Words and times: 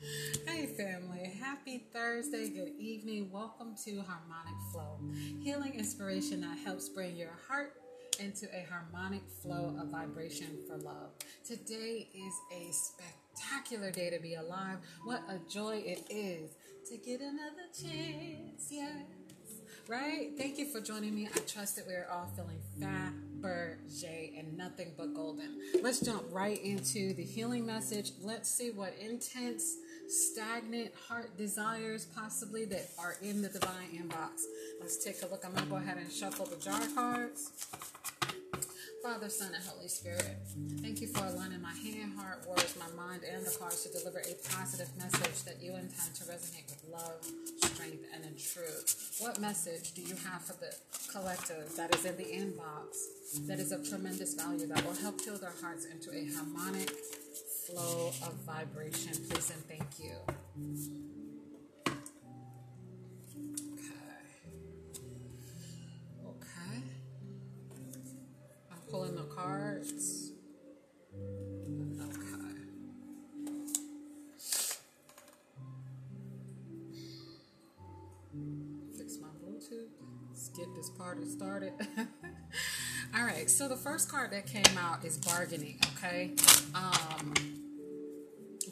Hey, 0.00 0.66
family. 0.66 1.32
Happy 1.40 1.82
Thursday. 1.92 2.50
Good 2.50 2.72
evening. 2.78 3.32
Welcome 3.32 3.74
to 3.84 3.96
Harmonic 4.02 4.54
Flow, 4.70 5.00
healing 5.42 5.74
inspiration 5.74 6.40
that 6.42 6.56
helps 6.58 6.88
bring 6.88 7.16
your 7.16 7.32
heart 7.48 7.72
into 8.20 8.46
a 8.54 8.64
harmonic 8.70 9.22
flow 9.42 9.74
of 9.80 9.88
vibration 9.88 10.58
for 10.68 10.76
love. 10.76 11.10
Today 11.44 12.08
is 12.14 12.32
a 12.52 12.70
spectacular 12.72 13.90
day 13.90 14.10
to 14.10 14.20
be 14.20 14.34
alive. 14.34 14.78
What 15.04 15.22
a 15.28 15.40
joy 15.50 15.82
it 15.84 16.04
is 16.08 16.52
to 16.90 16.96
get 16.96 17.20
another 17.20 17.66
chance. 17.74 18.68
Yes. 18.70 19.02
Right? 19.88 20.30
Thank 20.36 20.58
you 20.58 20.66
for 20.66 20.80
joining 20.80 21.14
me. 21.14 21.28
I 21.34 21.38
trust 21.40 21.76
that 21.76 21.86
we 21.88 21.94
are 21.94 22.06
all 22.12 22.30
feeling 22.36 22.60
Fabergé 22.78 24.38
and 24.38 24.56
nothing 24.56 24.92
but 24.96 25.14
golden. 25.14 25.58
Let's 25.82 26.00
jump 26.00 26.24
right 26.30 26.62
into 26.62 27.14
the 27.14 27.24
healing 27.24 27.64
message. 27.66 28.12
Let's 28.20 28.48
see 28.50 28.70
what 28.70 28.94
intense 29.00 29.76
stagnant 30.08 30.92
heart 31.08 31.36
desires 31.36 32.06
possibly 32.16 32.64
that 32.66 32.88
are 32.98 33.16
in 33.22 33.42
the 33.42 33.48
divine 33.48 33.88
inbox. 33.94 34.42
Let's 34.80 35.02
take 35.04 35.22
a 35.22 35.26
look. 35.26 35.44
I'm 35.44 35.52
going 35.52 35.64
to 35.64 35.70
go 35.70 35.76
ahead 35.76 35.98
and 35.98 36.10
shuffle 36.10 36.46
the 36.46 36.56
jar 36.56 36.80
cards. 36.94 37.50
Father, 39.02 39.28
Son, 39.28 39.52
and 39.54 39.64
Holy 39.64 39.86
Spirit, 39.86 40.36
thank 40.82 41.00
you 41.00 41.06
for 41.06 41.24
aligning 41.24 41.62
my 41.62 41.72
hand, 41.72 42.18
heart, 42.18 42.44
words, 42.48 42.76
my 42.78 42.90
mind, 43.00 43.22
and 43.22 43.46
the 43.46 43.56
cards 43.58 43.84
to 43.84 43.92
deliver 43.96 44.18
a 44.18 44.34
positive 44.52 44.88
message 44.98 45.44
that 45.44 45.62
you 45.62 45.70
intend 45.72 46.14
to 46.16 46.24
resonate 46.24 46.66
with 46.68 46.84
love, 46.90 47.24
strength, 47.62 48.04
and 48.12 48.24
in 48.24 48.34
truth. 48.36 49.16
What 49.20 49.40
message 49.40 49.94
do 49.94 50.02
you 50.02 50.16
have 50.28 50.42
for 50.42 50.54
the 50.54 50.74
collective 51.12 51.74
that 51.76 51.94
is 51.94 52.04
in 52.04 52.16
the 52.16 52.24
inbox 52.24 53.46
that 53.46 53.60
is 53.60 53.72
of 53.72 53.88
tremendous 53.88 54.34
value 54.34 54.66
that 54.66 54.84
will 54.84 54.96
help 54.96 55.20
fill 55.20 55.38
their 55.38 55.54
hearts 55.62 55.86
into 55.86 56.10
a 56.12 56.26
harmonic, 56.34 56.90
flow 57.68 58.08
of 58.22 58.32
vibration. 58.46 59.12
Please 59.28 59.50
and 59.50 59.62
thank 59.68 59.98
you. 59.98 60.12
Okay. 63.74 63.94
Okay. 66.26 66.82
I'm 68.72 68.78
pulling 68.90 69.16
the 69.16 69.24
cards. 69.24 70.32
Okay. 72.00 72.54
Fix 78.96 79.18
my 79.20 79.28
Bluetooth. 79.44 79.88
Let's 80.30 80.48
get 80.50 80.74
this 80.74 80.88
party 80.90 81.26
started. 81.26 81.74
All 83.16 83.24
right, 83.24 83.48
so 83.48 83.68
the 83.68 83.76
first 83.76 84.10
card 84.10 84.30
that 84.32 84.46
came 84.46 84.76
out 84.78 85.04
is 85.04 85.16
bargaining, 85.16 85.76
okay? 85.96 86.32
Um, 86.74 87.34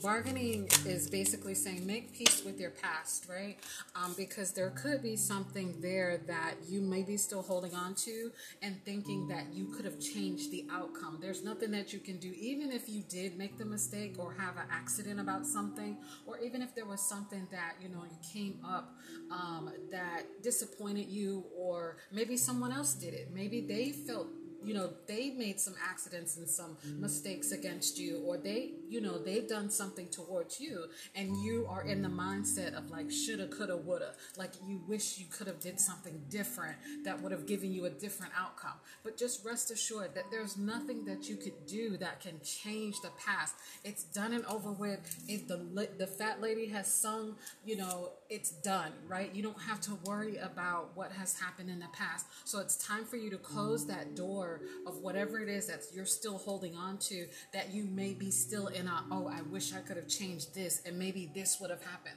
bargaining 0.06 0.68
is 0.86 1.10
basically 1.10 1.52
saying 1.52 1.84
make 1.84 2.12
peace 2.12 2.44
with 2.44 2.60
your 2.60 2.70
past, 2.70 3.26
right? 3.28 3.56
Um, 3.96 4.14
because 4.16 4.52
there 4.52 4.70
could 4.70 5.02
be 5.02 5.16
something 5.16 5.74
there 5.80 6.20
that 6.28 6.54
you 6.68 6.80
may 6.80 7.02
be 7.02 7.16
still 7.16 7.42
holding 7.42 7.74
on 7.74 7.96
to 7.96 8.30
and 8.62 8.76
thinking 8.84 9.26
that 9.26 9.52
you 9.52 9.66
could 9.66 9.84
have 9.84 9.98
changed 9.98 10.52
the 10.52 10.64
outcome. 10.70 11.18
There's 11.20 11.42
nothing 11.42 11.72
that 11.72 11.92
you 11.92 11.98
can 11.98 12.18
do, 12.18 12.32
even 12.38 12.70
if 12.70 12.88
you 12.88 13.02
did 13.08 13.36
make 13.36 13.58
the 13.58 13.64
mistake 13.64 14.14
or 14.16 14.32
have 14.34 14.56
an 14.56 14.68
accident 14.70 15.18
about 15.18 15.44
something, 15.44 15.96
or 16.24 16.38
even 16.38 16.62
if 16.62 16.72
there 16.72 16.86
was 16.86 17.00
something 17.00 17.48
that 17.50 17.74
you 17.82 17.88
know 17.88 18.04
you 18.04 18.16
came 18.32 18.60
up 18.64 18.94
um, 19.32 19.72
that 19.90 20.22
disappointed 20.40 21.08
you, 21.08 21.46
or 21.58 21.96
maybe 22.12 22.36
someone 22.36 22.70
else 22.70 22.94
did 22.94 23.12
it. 23.12 23.30
Maybe 23.34 23.60
they 23.60 23.90
felt 23.90 24.28
you 24.64 24.74
know 24.74 24.90
they 25.06 25.30
made 25.30 25.60
some 25.60 25.74
accidents 25.82 26.36
and 26.36 26.48
some 26.48 26.76
mistakes 26.98 27.52
against 27.52 27.98
you 27.98 28.22
or 28.26 28.36
they 28.36 28.72
you 28.88 29.00
know 29.00 29.18
they've 29.18 29.48
done 29.48 29.70
something 29.70 30.08
towards 30.08 30.60
you 30.60 30.86
and 31.14 31.36
you 31.42 31.66
are 31.68 31.82
in 31.82 32.02
the 32.02 32.08
mindset 32.08 32.74
of 32.74 32.90
like 32.90 33.10
shoulda 33.10 33.46
coulda 33.48 33.76
woulda. 33.76 34.12
Like 34.36 34.52
you 34.66 34.80
wish 34.86 35.18
you 35.18 35.26
could 35.26 35.46
have 35.46 35.60
did 35.60 35.80
something 35.80 36.22
different 36.28 36.76
that 37.04 37.20
would 37.22 37.32
have 37.32 37.46
given 37.46 37.72
you 37.72 37.84
a 37.86 37.90
different 37.90 38.32
outcome. 38.38 38.74
But 39.04 39.16
just 39.16 39.44
rest 39.44 39.70
assured 39.70 40.14
that 40.14 40.24
there's 40.30 40.56
nothing 40.56 41.04
that 41.06 41.28
you 41.28 41.36
could 41.36 41.66
do 41.66 41.96
that 41.98 42.20
can 42.20 42.40
change 42.44 43.00
the 43.02 43.10
past. 43.24 43.54
It's 43.84 44.04
done 44.04 44.32
and 44.32 44.44
over 44.46 44.72
with. 44.72 45.00
If 45.28 45.48
the 45.48 45.88
the 45.98 46.06
fat 46.06 46.40
lady 46.40 46.66
has 46.68 46.92
sung 46.92 47.36
you 47.64 47.76
know 47.76 48.12
it's 48.28 48.50
done 48.50 48.92
right? 49.08 49.34
You 49.34 49.42
don't 49.42 49.60
have 49.62 49.80
to 49.82 49.94
worry 50.04 50.36
about 50.36 50.96
what 50.96 51.12
has 51.12 51.38
happened 51.38 51.70
in 51.70 51.78
the 51.78 51.88
past. 51.92 52.26
So 52.44 52.60
it's 52.60 52.76
time 52.76 53.04
for 53.04 53.16
you 53.16 53.30
to 53.30 53.38
close 53.38 53.86
that 53.86 54.16
door 54.16 54.55
of 54.86 54.98
whatever 54.98 55.40
it 55.40 55.48
is 55.48 55.66
that 55.66 55.82
you're 55.92 56.06
still 56.06 56.38
holding 56.38 56.74
on 56.74 56.98
to 56.98 57.26
that 57.52 57.72
you 57.72 57.84
may 57.84 58.12
be 58.14 58.30
still 58.30 58.68
in 58.68 58.86
a 58.86 59.04
oh 59.10 59.28
i 59.28 59.42
wish 59.42 59.74
i 59.74 59.80
could 59.80 59.96
have 59.96 60.08
changed 60.08 60.54
this 60.54 60.82
and 60.86 60.98
maybe 60.98 61.30
this 61.34 61.58
would 61.60 61.70
have 61.70 61.84
happened. 61.84 62.14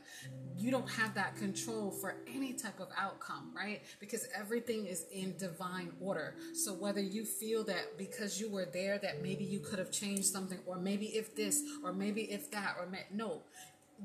You 0.57 0.72
don't 0.72 0.89
have 0.89 1.13
that 1.16 1.35
control 1.35 1.91
for 1.91 2.16
any 2.33 2.53
type 2.53 2.79
of 2.79 2.88
outcome 2.97 3.51
right? 3.55 3.81
Because 4.00 4.27
everything 4.35 4.85
is 4.85 5.05
in 5.11 5.35
divine 5.38 5.91
order. 6.00 6.35
So 6.53 6.73
whether 6.73 7.01
you 7.01 7.25
feel 7.25 7.63
that 7.66 7.97
because 7.97 8.39
you 8.39 8.50
were 8.50 8.66
there 8.66 8.97
that 9.00 9.21
maybe 9.21 9.44
you 9.44 9.59
could 9.59 9.79
have 9.79 9.91
changed 9.91 10.25
something 10.25 10.59
or 10.66 10.77
maybe 10.77 11.07
if 11.07 11.35
this 11.35 11.61
or 11.83 11.94
maybe 11.94 12.21
if 12.23 12.51
that 12.51 12.75
or 12.79 12.88
may, 12.88 13.06
no. 13.13 13.41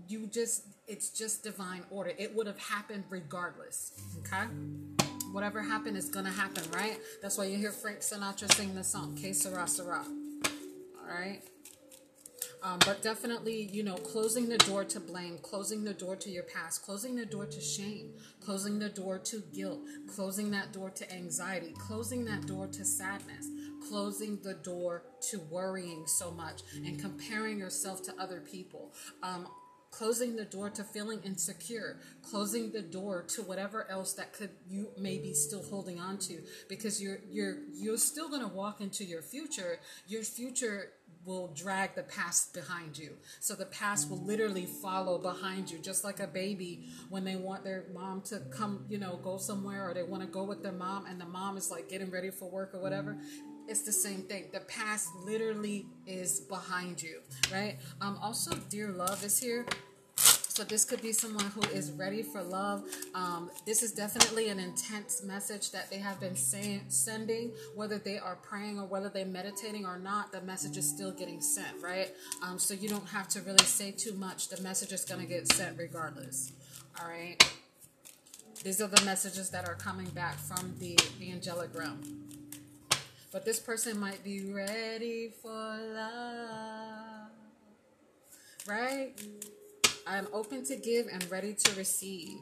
You 0.08 0.26
just 0.26 0.64
it's 0.88 1.10
just 1.10 1.44
divine 1.44 1.84
order. 1.90 2.12
It 2.18 2.34
would 2.34 2.46
have 2.46 2.58
happened 2.58 3.04
regardless 3.10 3.92
okay 4.18 5.03
whatever 5.34 5.60
happened 5.60 5.96
is 5.96 6.08
gonna 6.08 6.30
happen, 6.30 6.62
right? 6.72 6.96
That's 7.20 7.36
why 7.36 7.46
you 7.46 7.58
hear 7.58 7.72
Frank 7.72 7.98
Sinatra 7.98 8.50
sing 8.54 8.72
the 8.74 8.84
song, 8.84 9.16
Que 9.20 9.34
Sera 9.34 9.66
Sera. 9.66 10.04
All 10.04 11.08
right. 11.08 11.42
Um, 12.62 12.78
but 12.86 13.02
definitely, 13.02 13.68
you 13.72 13.82
know, 13.82 13.96
closing 13.96 14.48
the 14.48 14.56
door 14.58 14.84
to 14.84 15.00
blame, 15.00 15.38
closing 15.42 15.82
the 15.82 15.92
door 15.92 16.14
to 16.16 16.30
your 16.30 16.44
past, 16.44 16.82
closing 16.82 17.16
the 17.16 17.26
door 17.26 17.46
to 17.46 17.60
shame, 17.60 18.14
closing 18.40 18.78
the 18.78 18.88
door 18.88 19.18
to 19.18 19.42
guilt, 19.52 19.80
closing 20.06 20.52
that 20.52 20.72
door 20.72 20.88
to 20.90 21.12
anxiety, 21.12 21.74
closing 21.78 22.24
that 22.26 22.46
door 22.46 22.68
to 22.68 22.84
sadness, 22.84 23.48
closing 23.86 24.38
the 24.42 24.54
door 24.54 25.02
to 25.30 25.40
worrying 25.50 26.06
so 26.06 26.30
much 26.30 26.62
and 26.76 26.98
comparing 26.98 27.58
yourself 27.58 28.02
to 28.04 28.14
other 28.18 28.40
people. 28.40 28.94
Um, 29.22 29.46
closing 29.94 30.34
the 30.34 30.44
door 30.44 30.68
to 30.70 30.82
feeling 30.82 31.20
insecure, 31.24 31.98
closing 32.22 32.72
the 32.72 32.82
door 32.82 33.22
to 33.22 33.42
whatever 33.42 33.88
else 33.88 34.12
that 34.14 34.32
could 34.32 34.50
you 34.68 34.88
may 34.98 35.18
be 35.18 35.32
still 35.32 35.62
holding 35.62 36.00
on 36.00 36.18
to 36.18 36.42
because 36.68 37.00
you're 37.00 37.20
you're 37.30 37.58
you're 37.72 37.96
still 37.96 38.28
going 38.28 38.42
to 38.42 38.48
walk 38.48 38.80
into 38.80 39.04
your 39.04 39.22
future. 39.22 39.78
Your 40.08 40.24
future 40.24 40.90
will 41.24 41.48
drag 41.54 41.94
the 41.94 42.02
past 42.02 42.52
behind 42.52 42.98
you. 42.98 43.12
So 43.40 43.54
the 43.54 43.66
past 43.66 44.10
will 44.10 44.22
literally 44.22 44.66
follow 44.66 45.16
behind 45.16 45.70
you, 45.70 45.78
just 45.78 46.04
like 46.04 46.20
a 46.20 46.26
baby 46.26 46.86
when 47.08 47.24
they 47.24 47.36
want 47.36 47.64
their 47.64 47.84
mom 47.94 48.20
to 48.22 48.40
come, 48.50 48.84
you 48.90 48.98
know, 48.98 49.18
go 49.22 49.38
somewhere 49.38 49.88
or 49.88 49.94
they 49.94 50.02
want 50.02 50.22
to 50.22 50.28
go 50.28 50.42
with 50.42 50.62
their 50.62 50.72
mom 50.72 51.06
and 51.06 51.18
the 51.20 51.24
mom 51.24 51.56
is 51.56 51.70
like 51.70 51.88
getting 51.88 52.10
ready 52.10 52.30
for 52.30 52.50
work 52.50 52.74
or 52.74 52.80
whatever. 52.80 53.16
It's 53.66 53.82
the 53.82 53.92
same 53.92 54.22
thing. 54.22 54.44
The 54.52 54.60
past 54.60 55.08
literally 55.24 55.86
is 56.06 56.40
behind 56.40 57.02
you, 57.02 57.20
right? 57.52 57.78
Um, 58.00 58.18
also, 58.20 58.54
dear 58.68 58.90
love 58.90 59.24
is 59.24 59.38
here. 59.38 59.66
So 60.16 60.62
this 60.62 60.84
could 60.84 61.02
be 61.02 61.12
someone 61.12 61.46
who 61.46 61.62
is 61.62 61.90
ready 61.90 62.22
for 62.22 62.40
love. 62.40 62.84
Um, 63.12 63.50
this 63.66 63.82
is 63.82 63.90
definitely 63.90 64.50
an 64.50 64.60
intense 64.60 65.24
message 65.24 65.72
that 65.72 65.90
they 65.90 65.98
have 65.98 66.20
been 66.20 66.36
sending, 66.36 67.50
whether 67.74 67.98
they 67.98 68.18
are 68.18 68.36
praying 68.36 68.78
or 68.78 68.86
whether 68.86 69.08
they're 69.08 69.26
meditating 69.26 69.84
or 69.84 69.98
not. 69.98 70.30
The 70.30 70.42
message 70.42 70.76
is 70.76 70.88
still 70.88 71.10
getting 71.10 71.40
sent, 71.40 71.82
right? 71.82 72.14
Um, 72.40 72.60
so 72.60 72.72
you 72.72 72.88
don't 72.88 73.08
have 73.08 73.26
to 73.30 73.40
really 73.40 73.64
say 73.64 73.90
too 73.90 74.12
much. 74.12 74.48
The 74.48 74.62
message 74.62 74.92
is 74.92 75.04
going 75.04 75.22
to 75.22 75.26
get 75.26 75.52
sent 75.52 75.76
regardless. 75.76 76.52
All 77.00 77.08
right. 77.08 77.42
These 78.62 78.80
are 78.80 78.86
the 78.86 79.04
messages 79.04 79.50
that 79.50 79.66
are 79.68 79.74
coming 79.74 80.06
back 80.10 80.38
from 80.38 80.74
the 80.78 80.96
angelic 81.20 81.76
realm. 81.76 82.00
But 83.34 83.44
this 83.44 83.58
person 83.58 83.98
might 83.98 84.22
be 84.22 84.52
ready 84.52 85.32
for 85.42 85.48
love, 85.50 87.30
right? 88.64 89.10
I 90.06 90.18
am 90.18 90.28
open 90.32 90.64
to 90.66 90.76
give 90.76 91.08
and 91.12 91.28
ready 91.28 91.52
to 91.52 91.74
receive. 91.76 92.38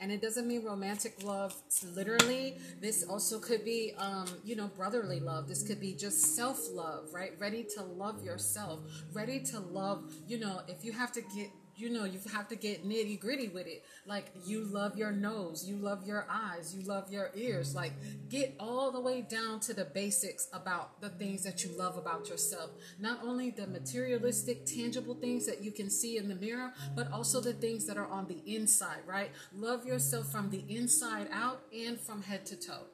And 0.00 0.10
it 0.10 0.22
doesn't 0.22 0.48
mean 0.48 0.64
romantic 0.64 1.22
love 1.22 1.54
literally. 1.94 2.56
This 2.80 3.04
also 3.04 3.38
could 3.38 3.66
be, 3.66 3.92
um, 3.98 4.24
you 4.42 4.56
know, 4.56 4.68
brotherly 4.68 5.20
love. 5.20 5.46
This 5.46 5.62
could 5.62 5.78
be 5.78 5.92
just 5.92 6.36
self 6.36 6.58
love, 6.72 7.10
right? 7.12 7.32
Ready 7.38 7.62
to 7.76 7.82
love 7.82 8.24
yourself. 8.24 8.80
Ready 9.12 9.40
to 9.40 9.60
love, 9.60 10.10
you 10.26 10.40
know, 10.40 10.62
if 10.68 10.86
you 10.86 10.92
have 10.92 11.12
to 11.12 11.20
get 11.20 11.50
you 11.82 11.90
know 11.90 12.04
you 12.04 12.20
have 12.32 12.46
to 12.46 12.54
get 12.54 12.88
nitty 12.88 13.18
gritty 13.18 13.48
with 13.48 13.66
it. 13.66 13.84
Like 14.06 14.26
you 14.46 14.64
love 14.64 14.96
your 14.96 15.10
nose 15.10 15.68
you 15.68 15.76
love 15.76 16.06
your 16.06 16.26
eyes 16.30 16.74
you 16.74 16.86
love 16.86 17.10
your 17.10 17.32
ears. 17.34 17.74
Like 17.74 17.92
get 18.28 18.54
all 18.60 18.92
the 18.92 19.00
way 19.00 19.22
down 19.22 19.58
to 19.60 19.74
the 19.74 19.84
basics 19.84 20.48
about 20.52 21.00
the 21.00 21.08
things 21.08 21.42
that 21.42 21.64
you 21.64 21.76
love 21.76 21.96
about 21.96 22.28
yourself. 22.28 22.70
Not 23.00 23.18
only 23.24 23.50
the 23.50 23.66
materialistic 23.66 24.64
tangible 24.64 25.16
things 25.16 25.44
that 25.46 25.62
you 25.62 25.72
can 25.72 25.90
see 25.90 26.16
in 26.16 26.28
the 26.28 26.36
mirror 26.36 26.72
but 26.94 27.10
also 27.10 27.40
the 27.40 27.52
things 27.52 27.84
that 27.86 27.96
are 27.96 28.06
on 28.06 28.28
the 28.28 28.40
inside 28.46 29.00
right? 29.04 29.32
Love 29.52 29.84
yourself 29.84 30.30
from 30.30 30.50
the 30.50 30.64
inside 30.68 31.28
out 31.32 31.62
and 31.76 31.98
from 31.98 32.22
head 32.22 32.46
to 32.46 32.56
toe 32.56 32.86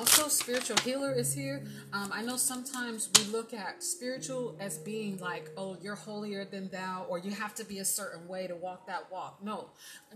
also, 0.00 0.28
spiritual 0.28 0.78
healer 0.78 1.12
is 1.12 1.34
here. 1.34 1.62
Um, 1.92 2.10
I 2.10 2.22
know 2.22 2.38
sometimes 2.38 3.10
we 3.18 3.24
look 3.24 3.52
at 3.52 3.82
spiritual 3.82 4.56
as 4.58 4.78
being 4.78 5.18
like, 5.18 5.50
oh, 5.58 5.76
you're 5.82 5.94
holier 5.94 6.46
than 6.46 6.70
thou, 6.70 7.04
or 7.06 7.18
you 7.18 7.32
have 7.32 7.54
to 7.56 7.64
be 7.64 7.80
a 7.80 7.84
certain 7.84 8.26
way 8.26 8.46
to 8.46 8.56
walk 8.56 8.86
that 8.86 9.12
walk. 9.12 9.44
No, 9.44 9.68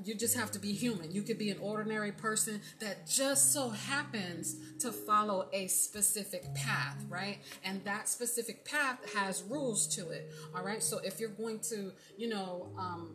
you 0.02 0.14
just 0.14 0.38
have 0.38 0.50
to 0.52 0.58
be 0.58 0.72
human. 0.72 1.12
You 1.12 1.20
could 1.20 1.36
be 1.36 1.50
an 1.50 1.58
ordinary 1.60 2.12
person 2.12 2.62
that 2.81 3.06
just 3.06 3.52
so 3.52 3.69
happens 3.69 4.56
to 4.78 4.90
follow 4.90 5.50
a 5.52 5.66
specific 5.66 6.54
path, 6.54 7.04
right? 7.10 7.40
And 7.62 7.84
that 7.84 8.08
specific 8.08 8.64
path 8.64 9.14
has 9.14 9.42
rules 9.42 9.87
to 9.96 10.08
it. 10.08 10.32
All 10.56 10.64
right. 10.64 10.82
So 10.82 11.00
if 11.04 11.20
you're 11.20 11.28
going 11.28 11.58
to, 11.69 11.92
you 12.16 12.30
know, 12.30 12.70
um, 12.78 13.10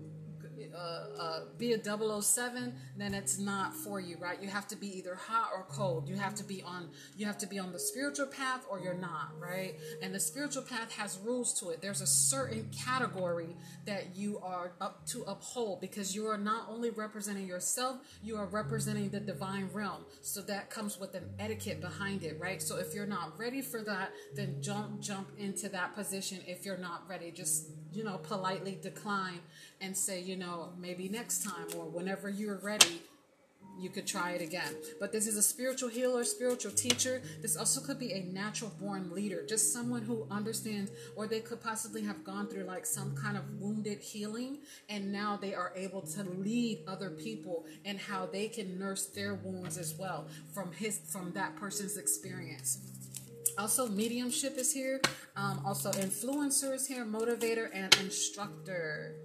uh, 0.76 1.22
uh, 1.22 1.40
be 1.58 1.74
a 1.74 2.22
007 2.22 2.74
then 2.98 3.14
it's 3.14 3.40
not 3.40 3.76
for 3.76 4.00
you 4.00 4.18
right? 4.20 4.42
You 4.42 4.50
have 4.50 4.68
to 4.68 4.76
be 4.76 4.88
either 4.98 5.16
hot 5.16 5.50
or 5.54 5.66
cold. 5.70 6.08
You 6.10 6.16
have 6.16 6.36
to 6.36 6.44
be 6.44 6.62
on 6.62 6.90
you 7.18 7.26
have 7.26 7.38
to 7.40 7.48
be 7.48 7.60
on 7.60 7.72
the 7.72 7.80
spiritual 7.80 8.28
path 8.28 8.66
or 8.70 8.80
you're 8.80 8.94
not 8.94 9.32
right? 9.40 9.76
And 10.02 10.14
the 10.14 10.20
spiritual 10.20 10.64
path 10.64 10.92
has 10.94 11.18
rules 11.24 11.60
to 11.60 11.70
it. 11.70 11.82
There's 11.82 12.02
a 12.02 12.08
certain 12.08 12.70
category 12.86 13.56
that 13.86 14.16
you 14.16 14.40
are 14.40 14.74
up 14.82 15.06
to 15.08 15.24
uphold 15.24 15.82
because 15.82 16.16
you 16.16 16.28
are 16.28 16.38
not 16.38 16.68
only 16.70 16.90
representing 16.90 17.48
yourself 17.48 17.98
you 18.24 18.38
are 18.38 18.46
representing 18.46 19.10
the 19.10 19.20
divine 19.20 19.70
realm. 19.74 20.06
So 20.22 20.42
that 20.42 20.70
comes 20.70 21.00
with 21.00 21.16
an 21.16 21.30
etiquette 21.40 21.82
behind 21.82 22.24
it 22.24 22.40
right? 22.40 22.62
So 22.62 22.78
if 22.78 22.94
you're 22.94 23.06
not 23.06 23.38
ready 23.40 23.62
for 23.62 23.82
that 23.84 24.12
then 24.36 24.62
jump 24.62 25.02
jump 25.02 25.30
into 25.38 25.70
that 25.70 25.96
position 25.96 26.40
if 26.48 26.66
you're 26.66 26.78
not 26.78 27.08
ready. 27.10 27.32
Just 27.32 27.70
you 27.92 28.04
know 28.04 28.18
politely 28.18 28.78
decline 28.82 29.40
and 29.82 29.96
say, 29.96 30.22
you 30.22 30.36
know, 30.36 30.70
maybe 30.80 31.10
next 31.10 31.44
time 31.44 31.68
or 31.78 31.86
whenever 31.86 32.30
you're 32.30 32.60
ready, 32.60 33.02
you 33.80 33.90
could 33.90 34.06
try 34.06 34.32
it 34.32 34.42
again. 34.42 34.76
But 35.00 35.12
this 35.12 35.26
is 35.26 35.38
a 35.38 35.42
spiritual 35.42 35.90
healer, 35.90 36.24
spiritual 36.24 36.72
teacher. 36.72 37.22
This 37.42 37.56
also 37.56 37.80
could 37.80 37.98
be 37.98 38.12
a 38.12 38.24
natural 38.24 38.72
born 38.80 39.10
leader, 39.14 39.46
just 39.48 39.72
someone 39.72 40.02
who 40.02 40.28
understands, 40.30 40.92
or 41.16 41.28
they 41.28 41.40
could 41.40 41.62
possibly 41.62 42.04
have 42.04 42.24
gone 42.24 42.48
through 42.48 42.64
like 42.64 42.86
some 42.86 43.16
kind 43.16 43.38
of 43.38 43.44
wounded 43.60 44.00
healing, 44.00 44.58
and 44.90 45.12
now 45.12 45.38
they 45.42 45.54
are 45.54 45.72
able 45.76 46.02
to 46.02 46.24
lead 46.24 46.80
other 46.88 47.10
people 47.10 47.66
and 47.86 47.98
how 47.98 48.26
they 48.26 48.48
can 48.48 48.78
nurse 48.78 49.06
their 49.06 49.36
wounds 49.36 49.78
as 49.78 49.96
well 49.98 50.28
from 50.54 50.72
his 50.74 51.00
from 51.10 51.32
that 51.34 51.56
person's 51.56 51.98
experience. 51.98 52.80
Also, 53.58 53.88
mediumship 53.88 54.58
is 54.58 54.72
here. 54.74 55.02
Um, 55.36 55.62
also, 55.66 55.92
influencer 55.92 56.74
is 56.74 56.88
here, 56.88 57.06
motivator, 57.06 57.70
and 57.74 57.94
instructor. 58.02 59.16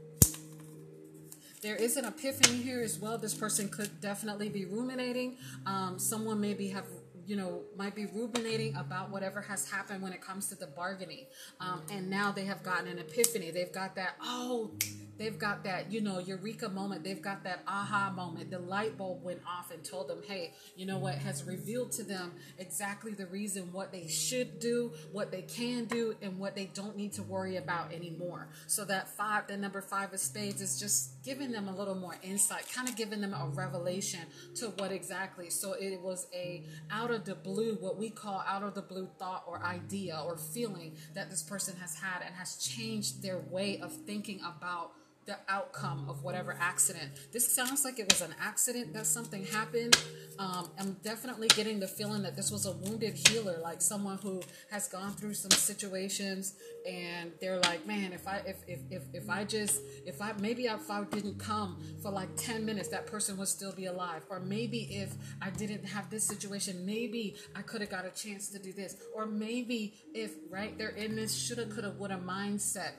There 1.65 1.77
is 1.77 1.97
an 1.97 2.05
epiphany 2.05 2.59
here 2.59 2.83
as 2.83 2.99
well. 2.99 3.17
This 3.17 3.33
person 3.33 3.71
could 3.71 3.99
definitely 4.03 4.51
be 4.51 4.67
ruminating. 4.67 5.39
Um, 5.65 5.99
someone 5.99 6.39
maybe 6.39 6.69
have 6.69 6.85
you 7.27 7.37
know, 7.37 7.63
might 7.75 7.95
be 7.95 8.05
ruminating 8.05 8.77
about 8.77 9.11
whatever 9.11 9.41
has 9.41 9.71
happened 9.71 10.03
when 10.03 10.13
it 10.13 10.21
comes 10.21 10.51
to 10.51 10.57
the 10.57 10.67
bargaining. 10.67 11.25
Um, 11.61 11.81
and 11.91 12.11
now 12.11 12.33
they 12.33 12.45
have 12.45 12.63
gotten 12.63 12.87
an 12.87 12.99
epiphany. 12.99 13.51
They've 13.51 13.73
got 13.73 13.95
that, 13.97 14.17
oh, 14.23 14.73
they've 15.19 15.39
got 15.39 15.65
that, 15.65 15.93
you 15.93 16.01
know, 16.01 16.19
eureka 16.19 16.69
moment. 16.69 17.05
They've 17.05 17.21
got 17.21 17.45
that 17.45 17.63
aha 17.67 18.13
moment. 18.15 18.51
The 18.51 18.59
light 18.59 18.97
bulb 18.97 19.23
went 19.23 19.41
off 19.47 19.71
and 19.71 19.85
told 19.85 20.09
them, 20.09 20.23
hey, 20.27 20.53
you 20.77 20.87
know 20.87 20.99
what, 20.99 21.15
has 21.17 21.45
revealed 21.45 21.93
to 21.93 22.03
them 22.03 22.33
exactly 22.59 23.13
the 23.13 23.27
reason 23.27 23.73
what 23.73 23.93
they 23.93 24.09
should 24.09 24.59
do, 24.59 24.93
what 25.13 25.31
they 25.31 25.43
can 25.43 25.85
do, 25.85 26.15
and 26.23 26.39
what 26.39 26.55
they 26.55 26.67
don't 26.67 26.97
need 26.97 27.13
to 27.15 27.23
worry 27.23 27.57
about 27.57 27.93
anymore. 27.93 28.49
So 28.67 28.85
that 28.87 29.09
five, 29.17 29.47
the 29.47 29.57
number 29.57 29.81
five 29.81 30.13
of 30.13 30.21
spades 30.21 30.61
is 30.61 30.79
just 30.79 31.23
giving 31.23 31.53
them 31.53 31.69
a 31.69 31.75
little 31.75 31.95
more 31.95 32.17
insight, 32.23 32.71
kind 32.73 32.89
of 32.89 32.97
giving 32.97 33.21
them 33.21 33.35
a 33.35 33.47
revelation 33.47 34.21
to 34.57 34.67
what 34.67 34.93
exactly. 34.93 35.51
So 35.51 35.73
it 35.73 36.01
was 36.01 36.27
a 36.35 36.65
out 36.91 37.11
of 37.11 37.25
the 37.25 37.35
blue, 37.35 37.77
what 37.81 37.97
we 37.99 38.11
call 38.11 38.45
out 38.47 38.63
of 38.63 38.75
the 38.75 38.83
blue 38.83 39.09
thought 39.19 39.45
or 39.47 39.63
idea 39.65 40.21
or 40.25 40.37
feeling 40.37 40.97
that 41.15 41.31
this 41.31 41.43
person 41.43 41.77
has 41.77 41.97
had 41.97 42.23
and 42.25 42.35
has 42.35 42.57
changed 42.57 43.23
their 43.23 43.39
way 43.39 43.81
of 43.81 43.93
thinking 43.93 44.41
about 44.41 44.93
the 45.27 45.37
outcome 45.49 46.07
of 46.09 46.23
whatever 46.23 46.57
accident. 46.61 47.11
This 47.33 47.53
sounds 47.53 47.85
like 47.85 47.99
it 47.99 48.11
was 48.11 48.21
an 48.21 48.35
accident 48.41 48.93
that 48.93 49.07
something 49.07 49.45
happened. 49.47 49.97
Um, 50.39 50.71
I'm 50.79 50.95
definitely 51.03 51.49
getting 51.49 51.81
the 51.81 51.89
feeling 51.89 52.23
that 52.23 52.37
this 52.37 52.51
was 52.51 52.67
a 52.67 52.73
wounded 52.73 53.15
healer, 53.29 53.59
like 53.63 53.81
someone 53.81 54.19
who 54.19 54.43
has 54.71 54.89
gone 54.89 55.13
through 55.13 55.35
some 55.35 55.51
situations 55.51 56.55
and 56.89 57.33
they're 57.41 57.61
like, 57.61 57.87
man, 57.87 58.13
if 58.13 58.27
I 58.27 58.43
if 58.47 58.57
if 58.67 58.81
if, 58.91 59.03
if 59.15 59.31
I 59.31 59.45
just 59.45 59.81
if 60.05 60.21
I 60.21 60.33
maybe 60.39 60.67
if 60.67 60.91
I 60.91 61.05
didn't 61.05 61.39
come 61.39 61.83
for 62.03 62.11
like 62.11 62.29
10 62.37 62.65
minutes, 62.65 62.89
that 62.89 63.07
person 63.07 63.37
would 63.39 63.49
still 63.49 63.73
be 63.73 63.87
alive. 63.87 64.23
Or 64.29 64.41
maybe 64.41 64.89
if 64.91 65.15
I 65.41 65.51
didn't 65.51 65.85
have 65.85 66.11
this 66.11 66.25
situation, 66.25 66.85
maybe 66.85 67.37
I 67.55 67.63
could 67.63 67.81
have 67.81 67.91
got 67.91 68.05
a 68.05 68.11
chance 68.11 68.49
to 68.51 68.59
do 68.59 68.73
this. 68.73 68.97
Or 69.15 69.27
maybe 69.27 69.95
if 70.15 70.33
right 70.51 70.77
they're 70.77 70.91
in 70.91 71.17
this 71.17 71.35
shoulda, 71.35 71.67
coulda, 71.67 71.95
woulda 71.99 72.21
mindset 72.25 72.93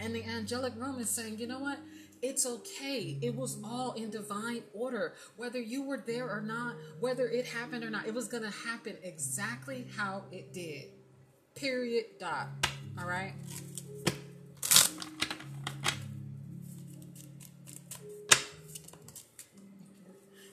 and 0.00 0.14
the 0.14 0.24
angelic 0.24 0.72
realm 0.76 0.98
is 0.98 1.10
saying, 1.10 1.38
you 1.38 1.46
know 1.46 1.58
what? 1.58 1.78
It's 2.22 2.46
okay. 2.46 3.18
It 3.20 3.34
was 3.34 3.58
all 3.62 3.92
in 3.92 4.10
divine 4.10 4.62
order. 4.72 5.14
Whether 5.36 5.60
you 5.60 5.82
were 5.82 6.02
there 6.06 6.28
or 6.28 6.40
not, 6.40 6.74
whether 6.98 7.28
it 7.28 7.46
happened 7.46 7.84
or 7.84 7.90
not, 7.90 8.06
it 8.06 8.14
was 8.14 8.26
going 8.28 8.42
to 8.42 8.50
happen 8.50 8.96
exactly 9.02 9.86
how 9.96 10.24
it 10.32 10.52
did. 10.52 10.86
Period. 11.54 12.04
Dot. 12.18 12.48
All 12.98 13.06
right. 13.06 13.34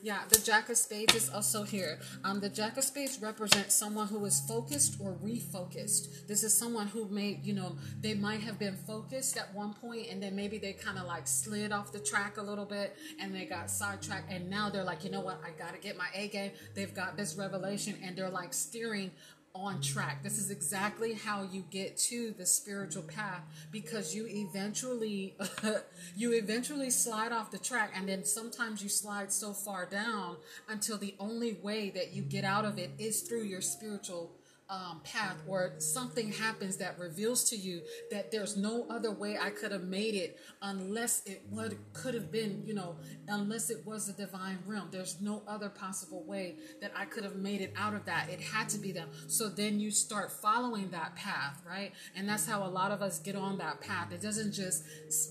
Yeah, 0.03 0.19
the 0.27 0.37
Jack 0.41 0.67
of 0.67 0.75
Spades 0.75 1.15
is 1.15 1.29
also 1.29 1.63
here. 1.63 1.97
Um, 2.25 2.41
the 2.41 2.49
Jack 2.49 2.75
of 2.75 2.83
Spades 2.83 3.21
represents 3.21 3.73
someone 3.73 4.07
who 4.07 4.25
is 4.25 4.41
focused 4.41 4.97
or 4.99 5.13
refocused. 5.23 6.27
This 6.27 6.43
is 6.43 6.53
someone 6.53 6.87
who 6.87 7.07
may, 7.07 7.39
you 7.41 7.53
know, 7.53 7.77
they 8.01 8.13
might 8.13 8.41
have 8.41 8.59
been 8.59 8.75
focused 8.75 9.37
at 9.37 9.55
one 9.55 9.73
point 9.73 10.07
and 10.11 10.21
then 10.21 10.35
maybe 10.35 10.57
they 10.57 10.73
kind 10.73 10.97
of 10.99 11.05
like 11.05 11.25
slid 11.25 11.71
off 11.71 11.93
the 11.93 11.99
track 11.99 12.35
a 12.35 12.41
little 12.41 12.65
bit 12.65 12.97
and 13.17 13.33
they 13.33 13.45
got 13.45 13.71
sidetracked 13.71 14.29
and 14.29 14.49
now 14.49 14.69
they're 14.69 14.83
like, 14.83 15.05
you 15.05 15.09
know 15.09 15.21
what, 15.21 15.39
I 15.41 15.57
got 15.57 15.73
to 15.73 15.79
get 15.79 15.95
my 15.95 16.09
A 16.13 16.27
game. 16.27 16.51
They've 16.75 16.93
got 16.93 17.15
this 17.15 17.37
revelation 17.37 17.95
and 18.03 18.13
they're 18.13 18.29
like 18.29 18.53
steering 18.53 19.09
on 19.55 19.79
track. 19.81 20.23
This 20.23 20.39
is 20.39 20.49
exactly 20.49 21.13
how 21.13 21.43
you 21.43 21.63
get 21.69 21.95
to 22.09 22.31
the 22.31 22.45
spiritual 22.45 23.03
path 23.03 23.43
because 23.71 24.15
you 24.15 24.25
eventually 24.27 25.35
you 26.15 26.33
eventually 26.33 26.89
slide 26.89 27.31
off 27.31 27.51
the 27.51 27.59
track 27.59 27.91
and 27.95 28.09
then 28.09 28.25
sometimes 28.25 28.81
you 28.81 28.89
slide 28.89 29.31
so 29.31 29.53
far 29.53 29.85
down 29.85 30.37
until 30.67 30.97
the 30.97 31.13
only 31.19 31.53
way 31.61 31.91
that 31.91 32.13
you 32.13 32.23
get 32.23 32.43
out 32.43 32.65
of 32.65 32.79
it 32.79 32.91
is 32.97 33.21
through 33.21 33.43
your 33.43 33.61
spiritual 33.61 34.31
um, 34.69 35.01
path 35.03 35.37
or 35.47 35.73
something 35.77 36.31
happens 36.31 36.77
that 36.77 36.97
reveals 36.97 37.49
to 37.49 37.55
you 37.55 37.81
that 38.09 38.31
there's 38.31 38.55
no 38.55 38.87
other 38.89 39.11
way 39.11 39.37
I 39.37 39.49
could 39.49 39.71
have 39.71 39.83
made 39.83 40.15
it 40.15 40.39
unless 40.61 41.21
it 41.25 41.43
would 41.51 41.77
could 41.93 42.13
have 42.13 42.31
been, 42.31 42.63
you 42.65 42.73
know, 42.73 42.95
unless 43.27 43.69
it 43.69 43.85
was 43.85 44.07
the 44.07 44.13
divine 44.13 44.59
realm. 44.65 44.87
There's 44.91 45.21
no 45.21 45.43
other 45.47 45.69
possible 45.69 46.23
way 46.23 46.55
that 46.81 46.91
I 46.95 47.05
could 47.05 47.23
have 47.23 47.35
made 47.35 47.61
it 47.61 47.73
out 47.77 47.93
of 47.93 48.05
that. 48.05 48.29
It 48.29 48.39
had 48.39 48.69
to 48.69 48.77
be 48.77 48.91
them. 48.91 49.09
So 49.27 49.49
then 49.49 49.79
you 49.79 49.91
start 49.91 50.31
following 50.31 50.89
that 50.91 51.15
path, 51.15 51.61
right? 51.67 51.91
And 52.15 52.27
that's 52.27 52.47
how 52.47 52.63
a 52.63 52.69
lot 52.69 52.91
of 52.91 53.01
us 53.01 53.19
get 53.19 53.35
on 53.35 53.57
that 53.57 53.81
path. 53.81 54.11
It 54.11 54.21
doesn't 54.21 54.53
just 54.53 54.83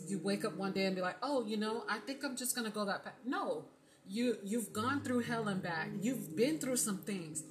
you 0.08 0.20
wake 0.22 0.44
up 0.44 0.56
one 0.56 0.72
day 0.72 0.84
and 0.84 0.94
be 0.94 1.02
like, 1.02 1.16
"Oh, 1.22 1.44
you 1.44 1.56
know, 1.56 1.84
I 1.88 1.98
think 1.98 2.24
I'm 2.24 2.36
just 2.36 2.54
to 2.56 2.70
go 2.70 2.84
that 2.84 3.04
path." 3.04 3.14
No. 3.24 3.64
You 4.08 4.36
you've 4.44 4.72
gone 4.72 5.02
through 5.02 5.20
hell 5.20 5.48
and 5.48 5.62
back. 5.62 5.88
You've 6.00 6.36
been 6.36 6.58
through 6.58 6.76
some 6.76 6.98
things 6.98 7.44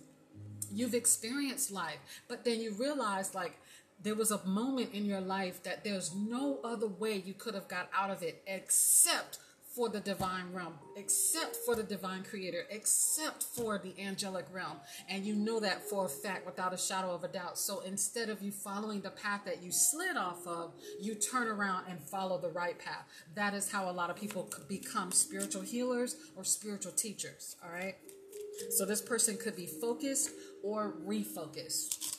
you've 0.71 0.93
experienced 0.93 1.71
life, 1.71 1.99
but 2.27 2.45
then 2.45 2.59
you 2.59 2.73
realize 2.73 3.35
like 3.35 3.57
there 4.03 4.15
was 4.15 4.31
a 4.31 4.43
moment 4.45 4.93
in 4.93 5.05
your 5.05 5.21
life 5.21 5.61
that 5.63 5.83
there's 5.83 6.13
no 6.15 6.59
other 6.63 6.87
way 6.87 7.21
you 7.23 7.33
could 7.33 7.53
have 7.53 7.67
got 7.67 7.89
out 7.95 8.09
of 8.09 8.23
it 8.23 8.41
except 8.47 9.37
for 9.75 9.87
the 9.87 10.01
divine 10.01 10.51
realm, 10.51 10.73
except 10.97 11.55
for 11.55 11.75
the 11.75 11.83
divine 11.83 12.23
creator, 12.23 12.63
except 12.69 13.43
for 13.43 13.77
the 13.77 13.93
angelic 14.01 14.45
realm. 14.51 14.77
And 15.07 15.25
you 15.25 15.33
know 15.33 15.61
that 15.61 15.81
for 15.89 16.05
a 16.05 16.09
fact 16.09 16.45
without 16.45 16.73
a 16.73 16.77
shadow 16.77 17.11
of 17.11 17.23
a 17.23 17.29
doubt. 17.29 17.57
So 17.57 17.79
instead 17.79 18.29
of 18.29 18.41
you 18.41 18.51
following 18.51 18.99
the 18.99 19.11
path 19.11 19.41
that 19.45 19.63
you 19.63 19.71
slid 19.71 20.17
off 20.17 20.45
of, 20.45 20.73
you 20.99 21.15
turn 21.15 21.47
around 21.47 21.85
and 21.87 22.01
follow 22.01 22.37
the 22.37 22.49
right 22.49 22.77
path. 22.77 23.05
That 23.35 23.53
is 23.53 23.71
how 23.71 23.89
a 23.89 23.93
lot 23.93 24.09
of 24.09 24.17
people 24.17 24.49
become 24.67 25.11
spiritual 25.11 25.61
healers 25.61 26.17
or 26.35 26.43
spiritual 26.43 26.91
teachers. 26.91 27.55
All 27.63 27.71
right. 27.71 27.95
So 28.71 28.85
this 28.85 29.01
person 29.01 29.37
could 29.37 29.55
be 29.55 29.65
focused 29.65 30.31
or 30.63 30.93
refocused. 31.05 32.17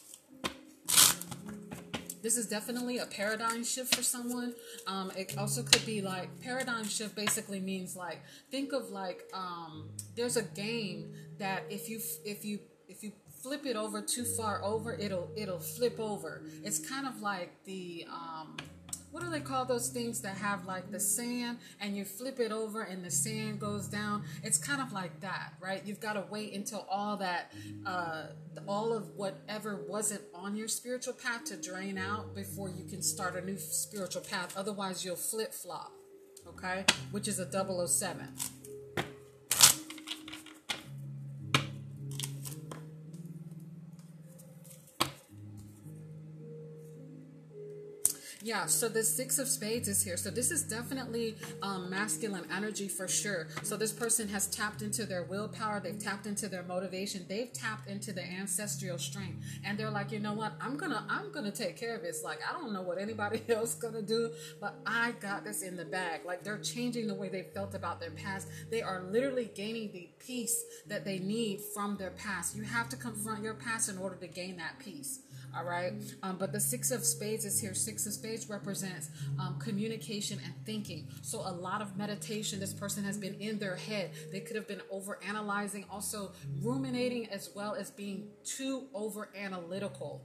This 2.23 2.37
is 2.37 2.47
definitely 2.47 2.99
a 2.99 3.07
paradigm 3.07 3.65
shift 3.65 3.97
for 3.97 4.03
someone. 4.03 4.55
Um, 4.87 5.11
it 5.17 5.37
also 5.37 5.65
could 5.65 5.85
be 5.85 6.01
like 6.01 6.29
paradigm 6.41 6.85
shift 6.85 7.17
basically 7.17 7.59
means 7.59 7.97
like 7.97 8.23
think 8.51 8.73
of 8.73 8.91
like 8.91 9.25
um, 9.35 9.89
there's 10.15 10.37
a 10.37 10.43
game 10.43 11.13
that 11.39 11.65
if 11.69 11.89
you 11.89 12.01
if 12.25 12.45
you 12.45 12.61
if 12.89 13.03
you 13.03 13.11
flip 13.43 13.67
it 13.67 13.75
over 13.75 14.01
too 14.01 14.25
far 14.25 14.63
over 14.63 14.95
it'll 14.95 15.31
it'll 15.37 15.59
flip 15.59 15.99
over. 15.99 16.43
It's 16.63 16.79
kind 16.79 17.09
of 17.09 17.21
like 17.21 17.65
the 17.65 18.07
um, 18.09 18.57
what 19.13 19.23
do 19.23 19.31
they 19.31 19.41
call 19.41 19.67
those 19.67 19.91
things 19.91 20.23
that 20.23 20.37
have 20.39 20.65
like 20.65 20.91
the 20.91 20.99
sand 20.99 21.59
and 21.81 21.95
you 21.97 22.05
flip 22.05 22.41
it 22.41 22.51
over 22.51 22.83
and 22.83 23.05
the 23.05 23.11
sand 23.11 23.61
goes 23.61 23.87
down? 23.87 24.25
It's 24.43 24.57
kind 24.57 24.81
of 24.81 24.93
like 24.93 25.21
that, 25.21 25.53
right? 25.61 25.83
You've 25.85 26.01
got 26.01 26.15
to 26.15 26.25
wait 26.31 26.55
until 26.55 26.87
all 26.91 27.19
that, 27.19 27.53
uh, 27.87 28.29
all 28.67 28.93
of 28.93 29.11
whatever 29.15 29.85
wasn't 29.87 30.23
on 30.35 30.57
your 30.57 30.69
spiritual 30.69 31.13
path 31.13 31.45
to 31.45 31.57
drain 31.57 31.99
out 31.99 32.35
before 32.35 32.71
you 32.71 32.85
can 32.85 33.03
start 33.03 33.37
a 33.37 33.45
new 33.45 33.59
spiritual 33.59 34.23
path. 34.23 34.57
Otherwise, 34.57 35.05
you'll 35.05 35.17
flip 35.17 35.53
flop, 35.53 35.93
okay? 36.49 36.87
Which 37.11 37.29
is 37.29 37.39
a 37.39 37.87
007. 37.87 38.29
Yeah, 48.45 48.67
so 48.67 48.89
the 48.89 49.05
Six 49.05 49.39
of 49.39 49.47
Spades 49.47 49.87
is 49.87 50.03
here. 50.03 50.17
So 50.17 50.29
this 50.29 50.51
is 50.51 50.65
definitely 50.65 51.37
um, 51.63 51.89
masculine 51.89 52.45
energy 52.53 52.89
for 52.89 53.07
sure. 53.07 53.47
So 53.63 53.77
this 53.77 53.93
person 53.93 54.27
has 54.31 54.49
tapped 54.49 54.83
into 54.83 55.07
their 55.07 55.23
willpower. 55.23 55.79
They've 55.79 55.99
tapped 55.99 56.27
into 56.27 56.49
their 56.49 56.65
motivation. 56.65 57.25
They've 57.29 57.53
tapped 57.53 57.87
into 57.87 58.13
the 58.13 58.25
ancestral 58.25 58.99
strength, 58.99 59.45
and 59.65 59.79
they're 59.79 59.91
like, 59.91 60.11
you 60.11 60.19
know 60.19 60.33
what? 60.33 60.55
I'm 60.61 60.77
gonna, 60.77 61.07
I'm 61.09 61.31
gonna 61.31 61.53
take 61.53 61.77
care 61.77 61.95
of 61.95 62.03
this. 62.03 62.25
Like 62.25 62.41
I 62.49 62.53
don't 62.53 62.73
know 62.73 62.83
what 62.83 62.99
anybody 62.99 63.43
else 63.49 63.77
gonna 63.77 64.03
do, 64.03 64.33
but 64.61 64.75
I 64.87 65.13
got 65.21 65.45
this 65.45 65.63
in 65.63 65.77
the 65.77 65.85
bag. 65.85 66.23
Like 66.25 66.43
they're 66.43 66.59
changing 66.59 67.07
the 67.07 67.15
way 67.15 67.29
they 67.29 67.45
felt 67.55 67.77
about 67.77 68.01
their 68.01 68.11
past. 68.11 68.49
They 68.73 68.83
are 68.83 69.05
literally 69.05 69.53
gaining 69.55 69.93
the 69.93 70.09
peace 70.19 70.65
that 70.89 71.05
they 71.05 71.21
need 71.21 71.61
from 71.73 71.97
their 71.97 72.11
past. 72.11 72.57
You 72.57 72.65
have 72.65 72.89
to 72.89 72.97
confront 72.97 73.45
your 73.45 73.55
past 73.55 73.89
in 73.89 73.99
order 73.99 74.17
to 74.17 74.27
gain 74.27 74.57
that 74.57 74.81
peace 74.81 75.21
all 75.57 75.65
right 75.65 75.93
um, 76.23 76.37
but 76.39 76.53
the 76.53 76.61
six 76.61 76.91
of 76.91 77.05
spades 77.05 77.45
is 77.45 77.61
here 77.61 77.75
six 77.75 78.07
of 78.07 78.13
spades 78.13 78.49
represents 78.49 79.11
um, 79.39 79.59
communication 79.59 80.39
and 80.45 80.55
thinking 80.65 81.09
so 81.23 81.41
a 81.41 81.53
lot 81.53 81.83
of 81.83 81.97
meditation 81.97 82.59
this 82.59 82.73
person 82.73 83.05
has 83.05 83.19
been 83.19 83.35
in 83.35 83.59
their 83.59 83.77
head 83.77 84.11
they 84.31 84.41
could 84.41 84.57
have 84.57 84.69
been 84.69 84.83
over 84.91 85.19
analyzing 85.27 85.85
also 85.91 86.33
ruminating 86.61 87.27
as 87.29 87.51
well 87.55 87.75
as 87.75 87.91
being 87.91 88.29
too 88.45 88.87
over 88.95 89.31
analytical 89.37 90.25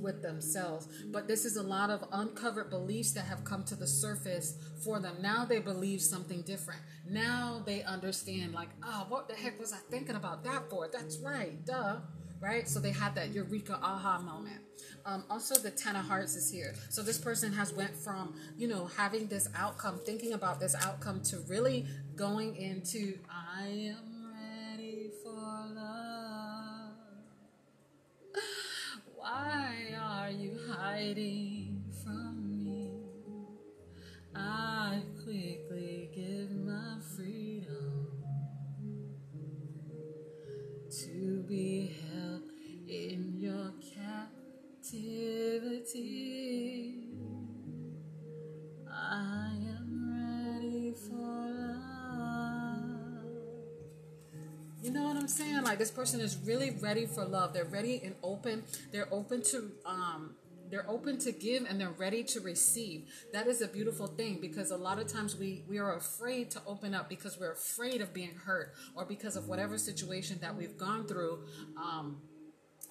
with 0.00 0.22
themselves. 0.22 0.88
But 1.06 1.28
this 1.28 1.44
is 1.44 1.56
a 1.56 1.62
lot 1.62 1.90
of 1.90 2.04
uncovered 2.12 2.70
beliefs 2.70 3.12
that 3.12 3.24
have 3.26 3.44
come 3.44 3.64
to 3.64 3.76
the 3.76 3.86
surface 3.86 4.56
for 4.84 4.98
them. 5.00 5.16
Now 5.20 5.44
they 5.44 5.58
believe 5.58 6.00
something 6.00 6.42
different. 6.42 6.80
Now 7.08 7.62
they 7.64 7.82
understand, 7.82 8.54
like, 8.54 8.70
oh, 8.84 9.06
what 9.08 9.28
the 9.28 9.34
heck 9.34 9.58
was 9.58 9.72
I 9.72 9.78
thinking 9.90 10.16
about 10.16 10.44
that 10.44 10.70
for? 10.70 10.88
That's 10.90 11.18
right, 11.18 11.64
duh 11.64 11.96
right? 12.40 12.68
So 12.68 12.80
they 12.80 12.90
had 12.90 13.14
that 13.14 13.32
eureka 13.32 13.78
aha 13.82 14.18
moment. 14.18 14.60
Um, 15.04 15.24
also, 15.30 15.54
the 15.60 15.70
Ten 15.70 15.96
of 15.96 16.06
Hearts 16.06 16.34
is 16.34 16.50
here. 16.50 16.74
So 16.88 17.02
this 17.02 17.18
person 17.18 17.52
has 17.52 17.72
went 17.72 17.96
from 17.96 18.34
you 18.56 18.68
know 18.68 18.86
having 18.96 19.26
this 19.28 19.48
outcome, 19.54 20.00
thinking 20.04 20.32
about 20.32 20.60
this 20.60 20.74
outcome, 20.74 21.22
to 21.24 21.38
really 21.48 21.86
going 22.16 22.56
into 22.56 23.18
I 23.30 23.94
am 23.94 24.32
ready 24.32 25.10
for 25.22 25.30
love. 25.74 26.92
Why 29.16 29.94
are 30.00 30.30
you 30.30 30.58
hiding 30.72 31.84
from 32.02 32.64
me? 32.64 32.90
I 34.34 34.79
I 48.88 49.50
am 49.66 50.60
ready 50.60 50.94
for 50.94 51.16
love. 52.16 53.24
You 54.82 54.92
know 54.92 55.02
what 55.02 55.16
I'm 55.16 55.26
saying? 55.26 55.64
Like 55.64 55.78
this 55.78 55.90
person 55.90 56.20
is 56.20 56.36
really 56.44 56.70
ready 56.80 57.06
for 57.06 57.24
love. 57.24 57.52
They're 57.52 57.64
ready 57.64 58.00
and 58.04 58.14
open. 58.22 58.62
They're 58.92 59.08
open 59.12 59.42
to 59.50 59.72
um 59.84 60.36
they're 60.70 60.88
open 60.88 61.18
to 61.18 61.32
give 61.32 61.64
and 61.68 61.80
they're 61.80 61.90
ready 61.90 62.22
to 62.22 62.38
receive 62.40 63.08
that 63.32 63.48
is 63.48 63.60
a 63.60 63.66
beautiful 63.66 64.06
thing 64.06 64.38
because 64.40 64.70
a 64.70 64.76
lot 64.76 65.00
of 65.00 65.08
times 65.08 65.36
we 65.36 65.64
we 65.68 65.78
are 65.78 65.96
afraid 65.96 66.48
to 66.52 66.62
open 66.68 66.94
up 66.94 67.08
because 67.08 67.36
we're 67.40 67.50
afraid 67.50 68.00
of 68.00 68.14
being 68.14 68.36
hurt 68.46 68.74
or 68.94 69.04
because 69.04 69.34
of 69.34 69.48
whatever 69.48 69.76
situation 69.76 70.38
that 70.40 70.56
we've 70.56 70.78
gone 70.78 71.08
through 71.08 71.40
um, 71.76 72.18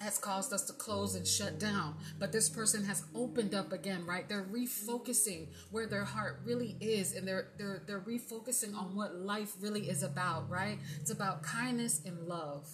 has 0.00 0.18
caused 0.18 0.52
us 0.52 0.64
to 0.64 0.72
close 0.72 1.14
and 1.14 1.26
shut 1.26 1.58
down. 1.58 1.94
But 2.18 2.32
this 2.32 2.48
person 2.48 2.84
has 2.84 3.04
opened 3.14 3.54
up 3.54 3.72
again, 3.72 4.06
right? 4.06 4.28
They're 4.28 4.46
refocusing 4.50 5.48
where 5.70 5.86
their 5.86 6.04
heart 6.04 6.40
really 6.44 6.76
is 6.80 7.14
and 7.14 7.28
they're 7.28 7.48
they're 7.58 7.82
they're 7.86 8.00
refocusing 8.00 8.74
on 8.74 8.96
what 8.96 9.14
life 9.14 9.52
really 9.60 9.88
is 9.90 10.02
about, 10.02 10.48
right? 10.48 10.78
It's 11.00 11.10
about 11.10 11.42
kindness 11.42 12.00
and 12.04 12.26
love. 12.26 12.66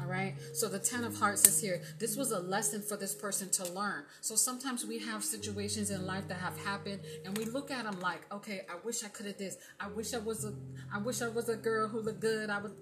All 0.00 0.06
right. 0.06 0.34
So 0.52 0.68
the 0.68 0.78
10 0.78 1.04
of 1.04 1.16
hearts 1.16 1.46
is 1.46 1.60
here. 1.60 1.82
This 1.98 2.16
was 2.16 2.32
a 2.32 2.38
lesson 2.40 2.82
for 2.82 2.96
this 2.96 3.14
person 3.14 3.50
to 3.50 3.72
learn. 3.72 4.04
So 4.20 4.34
sometimes 4.34 4.84
we 4.84 4.98
have 5.00 5.22
situations 5.22 5.90
in 5.90 6.06
life 6.06 6.26
that 6.28 6.38
have 6.38 6.58
happened 6.64 7.00
and 7.24 7.36
we 7.36 7.44
look 7.44 7.70
at 7.70 7.84
them 7.84 8.00
like, 8.00 8.32
okay, 8.32 8.62
I 8.68 8.76
wish 8.84 9.04
I 9.04 9.08
could 9.08 9.26
have 9.26 9.38
this. 9.38 9.56
I 9.78 9.88
wish 9.88 10.14
I 10.14 10.18
was 10.18 10.44
a 10.44 10.54
I 10.92 10.98
wish 10.98 11.22
I 11.22 11.28
was 11.28 11.48
a 11.48 11.56
girl 11.56 11.88
who 11.88 12.00
looked 12.00 12.20
good. 12.20 12.50
I 12.50 12.58
was 12.58 12.72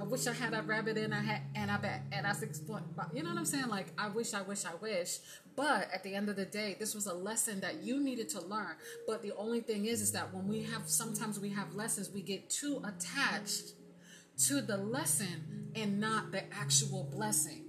I 0.00 0.04
wish 0.04 0.26
I 0.26 0.32
had 0.32 0.54
a 0.54 0.62
rabbit 0.62 0.98
and 0.98 1.14
I 1.14 1.20
had 1.20 1.42
and 1.54 1.70
I 1.70 1.78
bet 1.78 2.02
and 2.12 2.26
I 2.26 2.32
six 2.32 2.58
point 2.58 2.84
you 3.12 3.22
know 3.22 3.30
what 3.30 3.38
I'm 3.38 3.44
saying? 3.44 3.68
Like 3.68 3.88
I 3.98 4.08
wish, 4.08 4.34
I 4.34 4.42
wish, 4.42 4.64
I 4.64 4.74
wish. 4.80 5.18
But 5.56 5.88
at 5.92 6.04
the 6.04 6.14
end 6.14 6.28
of 6.28 6.36
the 6.36 6.44
day, 6.44 6.76
this 6.78 6.94
was 6.94 7.06
a 7.06 7.14
lesson 7.14 7.60
that 7.60 7.82
you 7.82 7.98
needed 7.98 8.28
to 8.30 8.40
learn. 8.40 8.76
But 9.06 9.22
the 9.22 9.32
only 9.36 9.60
thing 9.60 9.86
is 9.86 10.00
is 10.00 10.12
that 10.12 10.32
when 10.32 10.46
we 10.46 10.62
have 10.64 10.88
sometimes 10.88 11.40
we 11.40 11.50
have 11.50 11.74
lessons, 11.74 12.10
we 12.10 12.22
get 12.22 12.48
too 12.50 12.82
attached 12.84 13.72
to 14.46 14.60
the 14.60 14.76
lesson 14.76 15.70
and 15.74 16.00
not 16.00 16.32
the 16.32 16.42
actual 16.52 17.04
blessing. 17.04 17.64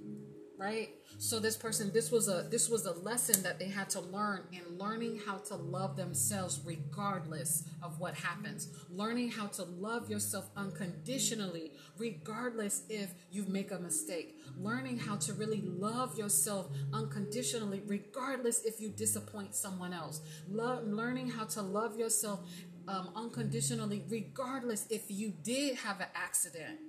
Right? 0.57 0.89
So 1.17 1.39
this 1.39 1.57
person, 1.57 1.91
this 1.91 2.11
was 2.11 2.29
a 2.29 2.47
this 2.49 2.69
was 2.69 2.85
a 2.85 2.93
lesson 2.93 3.43
that 3.43 3.59
they 3.59 3.67
had 3.67 3.89
to 3.91 3.99
learn 3.99 4.43
in 4.53 4.77
learning 4.77 5.19
how 5.25 5.37
to 5.37 5.55
love 5.55 5.97
themselves 5.97 6.61
regardless 6.63 7.65
of 7.83 7.99
what 7.99 8.15
happens. 8.15 8.69
Learning 8.89 9.29
how 9.29 9.47
to 9.47 9.63
love 9.63 10.09
yourself 10.09 10.49
unconditionally 10.55 11.73
regardless 11.97 12.83
if 12.89 13.13
you 13.31 13.45
make 13.45 13.71
a 13.71 13.79
mistake. 13.79 14.37
Learning 14.57 14.97
how 14.97 15.17
to 15.17 15.33
really 15.33 15.61
love 15.61 16.17
yourself 16.17 16.67
unconditionally 16.93 17.81
regardless 17.85 18.63
if 18.63 18.79
you 18.79 18.89
disappoint 18.89 19.55
someone 19.55 19.93
else. 19.93 20.21
Lo- 20.47 20.81
learning 20.85 21.29
how 21.29 21.45
to 21.45 21.61
love 21.61 21.97
yourself 21.97 22.39
um, 22.87 23.11
unconditionally 23.15 24.03
regardless 24.09 24.87
if 24.89 25.03
you 25.09 25.33
did 25.43 25.75
have 25.77 25.99
an 25.99 26.07
accident 26.15 26.79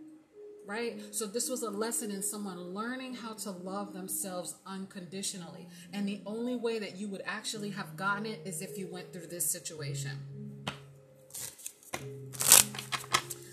right? 0.66 1.00
So 1.10 1.26
this 1.26 1.48
was 1.48 1.62
a 1.62 1.70
lesson 1.70 2.10
in 2.10 2.22
someone 2.22 2.58
learning 2.58 3.14
how 3.14 3.34
to 3.34 3.50
love 3.50 3.92
themselves 3.92 4.54
unconditionally. 4.66 5.68
And 5.92 6.06
the 6.06 6.20
only 6.26 6.56
way 6.56 6.78
that 6.78 6.96
you 6.96 7.08
would 7.08 7.22
actually 7.26 7.70
have 7.70 7.96
gotten 7.96 8.26
it 8.26 8.40
is 8.44 8.62
if 8.62 8.78
you 8.78 8.86
went 8.86 9.12
through 9.12 9.26
this 9.26 9.50
situation. 9.50 10.12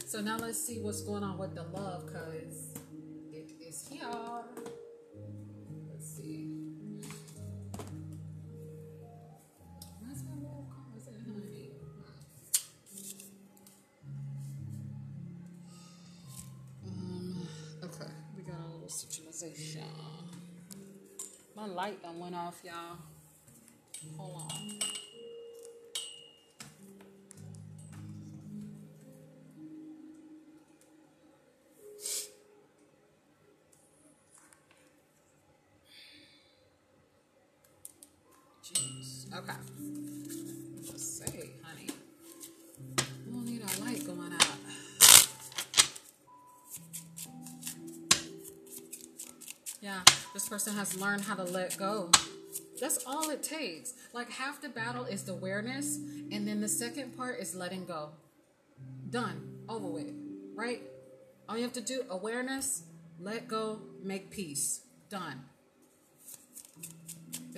So 0.05 0.21
now 0.21 0.37
let's 0.37 0.57
see 0.57 0.79
what's 0.79 1.01
going 1.01 1.23
on 1.23 1.37
with 1.37 1.53
the 1.53 1.63
love 1.63 2.05
because 2.05 2.79
it 3.31 3.51
is 3.59 3.87
here. 3.87 4.07
My 21.55 21.67
light 21.67 22.01
done 22.01 22.19
went 22.19 22.33
off, 22.33 22.59
y'all. 22.63 22.97
Hold 24.17 24.41
on. 24.41 25.06
This 50.37 50.49
person 50.49 50.75
has 50.75 50.95
learned 51.01 51.23
how 51.23 51.33
to 51.33 51.43
let 51.43 51.75
go. 51.79 52.11
That's 52.79 53.03
all 53.07 53.31
it 53.31 53.41
takes. 53.41 53.95
Like 54.13 54.29
half 54.29 54.61
the 54.61 54.69
battle 54.69 55.03
is 55.05 55.23
the 55.23 55.31
awareness, 55.31 55.95
and 56.31 56.47
then 56.47 56.61
the 56.61 56.67
second 56.67 57.17
part 57.17 57.39
is 57.39 57.55
letting 57.55 57.85
go. 57.85 58.11
Done. 59.09 59.63
Over 59.67 59.87
with. 59.87 60.13
Right? 60.53 60.83
All 61.49 61.57
you 61.57 61.63
have 61.63 61.73
to 61.73 61.81
do 61.81 62.03
awareness, 62.11 62.83
let 63.19 63.47
go, 63.47 63.81
make 64.03 64.29
peace. 64.29 64.81
Done. 65.09 65.41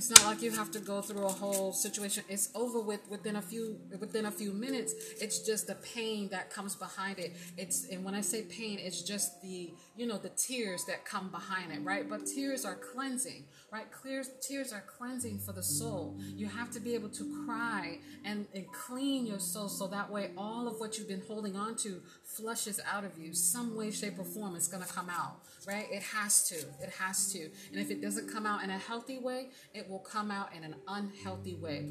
It's 0.10 0.20
not 0.24 0.28
like 0.28 0.42
you 0.42 0.50
have 0.50 0.72
to 0.72 0.80
go 0.80 1.04
through 1.04 1.24
a 1.24 1.32
whole 1.32 1.72
situation. 1.72 2.24
It's 2.28 2.50
over 2.56 2.80
with 2.80 3.08
within 3.12 3.36
a 3.36 3.42
few 3.44 3.80
within 4.00 4.26
a 4.26 4.32
few 4.32 4.52
minutes. 4.52 4.96
It's 5.22 5.46
just 5.46 5.68
the 5.68 5.76
pain 5.76 6.30
that 6.30 6.50
comes 6.50 6.76
behind 6.76 7.20
it. 7.20 7.34
It's 7.58 7.88
and 7.90 8.04
when 8.04 8.16
I 8.16 8.22
say 8.22 8.42
pain, 8.42 8.80
it's 8.80 9.04
just 9.04 9.40
the 9.44 9.72
you 9.96 10.08
know 10.08 10.18
the 10.18 10.30
tears 10.30 10.84
that 10.86 11.06
come 11.06 11.30
behind 11.30 11.72
it, 11.72 11.84
right? 11.84 12.10
But 12.10 12.26
tears 12.26 12.66
are 12.66 12.74
cleansing, 12.74 13.44
right? 13.72 13.92
Clear 13.92 14.24
tears 14.42 14.74
are 14.74 14.84
cleansing 14.98 15.42
for 15.46 15.52
the 15.52 15.62
soul. 15.62 16.18
You 16.36 16.48
have 16.48 16.72
to 16.72 16.80
be 16.80 16.96
able 16.96 17.10
to 17.10 17.46
cry 17.46 18.00
and, 18.26 18.48
and 18.56 18.66
clean 18.74 19.28
your 19.28 19.40
soul 19.40 19.70
so 19.70 19.86
that 19.90 20.10
way 20.10 20.32
all 20.36 20.68
of 20.68 20.80
what 20.80 20.98
you've 20.98 21.08
been 21.08 21.24
holding 21.28 21.56
on 21.56 21.76
to 21.78 22.02
flushes 22.24 22.82
out 22.92 23.04
of 23.04 23.20
you 23.20 23.36
some 23.36 23.76
way, 23.76 23.92
shape, 23.92 24.18
or 24.18 24.26
form. 24.26 24.56
It's 24.56 24.68
gonna 24.68 24.86
come 24.86 25.12
out 25.12 25.42
right? 25.68 25.88
It 25.92 26.02
has 26.02 26.48
to. 26.50 26.56
It 26.56 26.92
has 27.00 27.32
to. 27.34 27.40
And 27.72 27.80
if 27.80 27.92
it 27.92 28.02
doesn't 28.02 28.32
come 28.32 28.46
out 28.46 28.64
in 28.64 28.70
a 28.70 28.78
healthy 28.78 29.20
way, 29.20 29.50
it 29.74 29.90
will 29.90 29.99
come 30.00 30.32
out 30.32 30.50
in 30.56 30.64
an 30.64 30.76
unhealthy 30.88 31.56
way. 31.56 31.90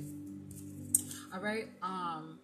All 1.33 1.41
right. 1.41 1.69
Um, 1.83 2.41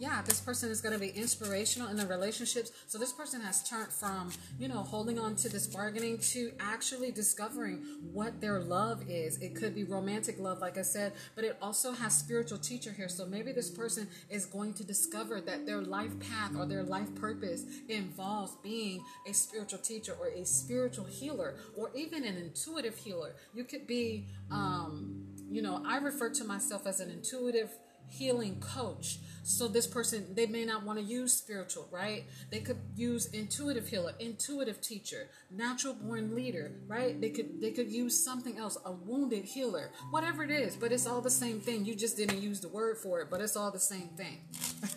yeah, 0.00 0.22
this 0.22 0.40
person 0.40 0.70
is 0.70 0.80
going 0.80 0.94
to 0.94 0.98
be 0.98 1.10
inspirational 1.10 1.88
in 1.88 1.96
the 1.98 2.06
relationships. 2.06 2.72
So 2.86 2.96
this 2.96 3.12
person 3.12 3.42
has 3.42 3.62
turned 3.62 3.92
from, 3.92 4.32
you 4.58 4.66
know, 4.66 4.78
holding 4.78 5.18
on 5.18 5.36
to 5.36 5.50
this 5.50 5.66
bargaining 5.66 6.16
to 6.32 6.52
actually 6.58 7.12
discovering 7.12 7.84
what 8.10 8.40
their 8.40 8.60
love 8.60 9.02
is. 9.10 9.36
It 9.42 9.54
could 9.54 9.74
be 9.74 9.84
romantic 9.84 10.40
love, 10.40 10.60
like 10.60 10.78
I 10.78 10.82
said, 10.82 11.12
but 11.34 11.44
it 11.44 11.58
also 11.60 11.92
has 11.92 12.16
spiritual 12.16 12.56
teacher 12.56 12.90
here. 12.90 13.10
So 13.10 13.26
maybe 13.26 13.52
this 13.52 13.68
person 13.68 14.08
is 14.30 14.46
going 14.46 14.72
to 14.74 14.84
discover 14.84 15.38
that 15.42 15.66
their 15.66 15.82
life 15.82 16.18
path 16.18 16.52
or 16.56 16.64
their 16.64 16.82
life 16.82 17.14
purpose 17.16 17.64
involves 17.90 18.56
being 18.62 19.04
a 19.28 19.34
spiritual 19.34 19.80
teacher 19.80 20.16
or 20.18 20.28
a 20.28 20.46
spiritual 20.46 21.04
healer 21.04 21.56
or 21.76 21.90
even 21.94 22.24
an 22.24 22.38
intuitive 22.38 22.96
healer. 22.96 23.34
You 23.52 23.64
could 23.64 23.86
be, 23.86 24.28
um, 24.50 25.26
you 25.50 25.60
know, 25.60 25.82
I 25.86 25.98
refer 25.98 26.30
to 26.30 26.44
myself 26.44 26.86
as 26.86 27.00
an 27.00 27.10
intuitive 27.10 27.68
healing 28.10 28.60
coach. 28.60 29.18
So 29.42 29.66
this 29.68 29.86
person, 29.86 30.34
they 30.34 30.46
may 30.46 30.64
not 30.64 30.84
want 30.84 30.98
to 30.98 31.04
use 31.04 31.32
spiritual, 31.32 31.88
right? 31.90 32.24
They 32.50 32.60
could 32.60 32.78
use 32.94 33.26
intuitive 33.26 33.88
healer, 33.88 34.12
intuitive 34.20 34.80
teacher, 34.80 35.28
natural 35.50 35.94
born 35.94 36.34
leader, 36.34 36.72
right? 36.86 37.20
They 37.20 37.30
could 37.30 37.60
they 37.60 37.70
could 37.72 37.90
use 37.90 38.22
something 38.22 38.58
else, 38.58 38.76
a 38.84 38.92
wounded 38.92 39.44
healer, 39.44 39.90
whatever 40.10 40.44
it 40.44 40.50
is, 40.50 40.76
but 40.76 40.92
it's 40.92 41.06
all 41.06 41.20
the 41.20 41.30
same 41.30 41.60
thing. 41.60 41.84
You 41.84 41.94
just 41.94 42.16
didn't 42.16 42.42
use 42.42 42.60
the 42.60 42.68
word 42.68 42.98
for 42.98 43.20
it, 43.20 43.28
but 43.30 43.40
it's 43.40 43.56
all 43.56 43.70
the 43.70 43.80
same 43.80 44.10
thing. 44.16 44.42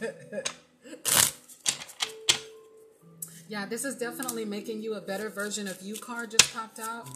yeah, 3.48 3.66
this 3.66 3.86
is 3.86 3.96
definitely 3.98 4.46
making 4.46 4.82
you 4.84 4.96
a 4.96 5.02
better 5.02 5.30
version 5.30 5.68
of 5.68 5.82
you 5.82 5.96
card 5.96 6.32
just 6.32 6.54
popped 6.54 6.80
out. 6.80 7.08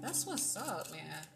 That's 0.00 0.26
what's 0.26 0.56
up, 0.56 0.90
man. 0.92 1.33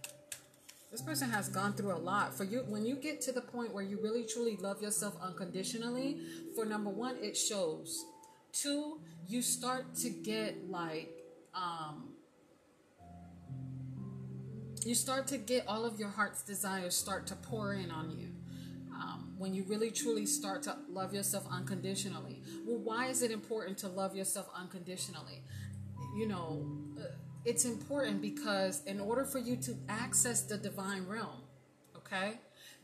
This 0.91 1.03
person 1.03 1.31
has 1.31 1.49
gone 1.49 1.75
through 1.75 1.93
a 1.93 1.99
lot. 1.99 2.35
For 2.35 2.45
you, 2.45 2.65
when 2.67 2.87
you 2.87 2.97
get 2.97 3.21
to 3.23 3.33
the 3.33 3.43
point 3.43 3.75
where 3.75 3.85
you 3.85 4.01
really 4.03 4.25
truly 4.25 4.57
love 4.57 4.81
yourself 4.81 5.15
unconditionally, 5.21 6.21
for 6.55 6.65
number 6.65 6.91
one, 6.91 7.17
it 7.21 7.37
shows. 7.37 8.07
Two, 8.53 9.01
you 9.27 9.43
start 9.43 9.95
to 9.97 10.09
get 10.09 10.71
like, 10.71 11.11
um, 11.55 12.15
you 14.85 14.95
start 14.95 15.27
to 15.27 15.37
get 15.37 15.67
all 15.69 15.85
of 15.85 16.01
your 16.01 16.09
heart's 16.09 16.43
desires 16.43 16.97
start 16.97 17.27
to 17.27 17.35
pour 17.37 17.75
in 17.75 17.91
on 17.91 18.11
you. 18.19 18.29
Um, 18.95 19.35
when 19.37 19.55
you 19.55 19.65
really 19.65 19.91
truly 19.91 20.27
start 20.27 20.63
to 20.65 20.77
love 20.91 21.15
yourself 21.15 21.45
unconditionally. 21.51 22.43
Well, 22.67 22.79
why 22.79 23.09
is 23.09 23.23
it 23.23 23.31
important 23.31 23.79
to 23.79 23.89
love 23.89 24.17
yourself 24.17 24.49
unconditionally? 24.57 25.43
You 26.17 26.27
know, 26.27 26.67
uh, 26.99 27.05
it's 27.49 27.65
important 27.65 28.21
because 28.21 28.83
in 28.85 29.01
order 29.01 29.25
for 29.25 29.39
you 29.39 29.57
to 29.57 29.75
access 29.89 30.43
the 30.43 30.59
divine 30.59 31.07
realm, 31.07 31.41
okay, 31.97 32.35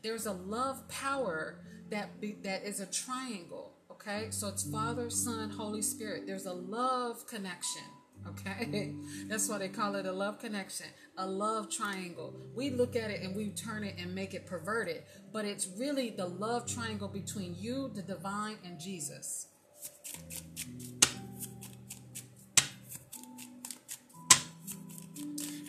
there's 0.01 0.25
a 0.25 0.31
love 0.31 0.87
power 0.87 1.59
that 1.91 2.19
be, 2.19 2.35
that 2.41 2.63
is 2.63 2.79
a 2.79 2.87
triangle. 2.87 3.73
Okay, 3.91 4.27
so 4.31 4.47
it's 4.47 4.63
Father, 4.63 5.11
Son, 5.11 5.51
Holy 5.51 5.83
Spirit. 5.83 6.23
There's 6.25 6.47
a 6.47 6.53
love 6.53 7.27
connection. 7.27 7.83
Okay, 8.27 8.95
that's 9.27 9.47
why 9.47 9.59
they 9.59 9.69
call 9.69 9.93
it 9.93 10.07
a 10.07 10.11
love 10.11 10.39
connection, 10.39 10.87
a 11.15 11.27
love 11.27 11.69
triangle. 11.69 12.33
We 12.55 12.71
look 12.71 12.95
at 12.95 13.11
it 13.11 13.21
and 13.21 13.35
we 13.35 13.49
turn 13.49 13.83
it 13.83 13.97
and 13.99 14.15
make 14.15 14.33
it 14.33 14.47
perverted, 14.47 15.03
but 15.31 15.45
it's 15.45 15.67
really 15.77 16.09
the 16.09 16.25
love 16.25 16.65
triangle 16.65 17.07
between 17.07 17.55
you, 17.55 17.91
the 17.93 18.01
divine, 18.01 18.57
and 18.65 18.79
Jesus. 18.79 19.45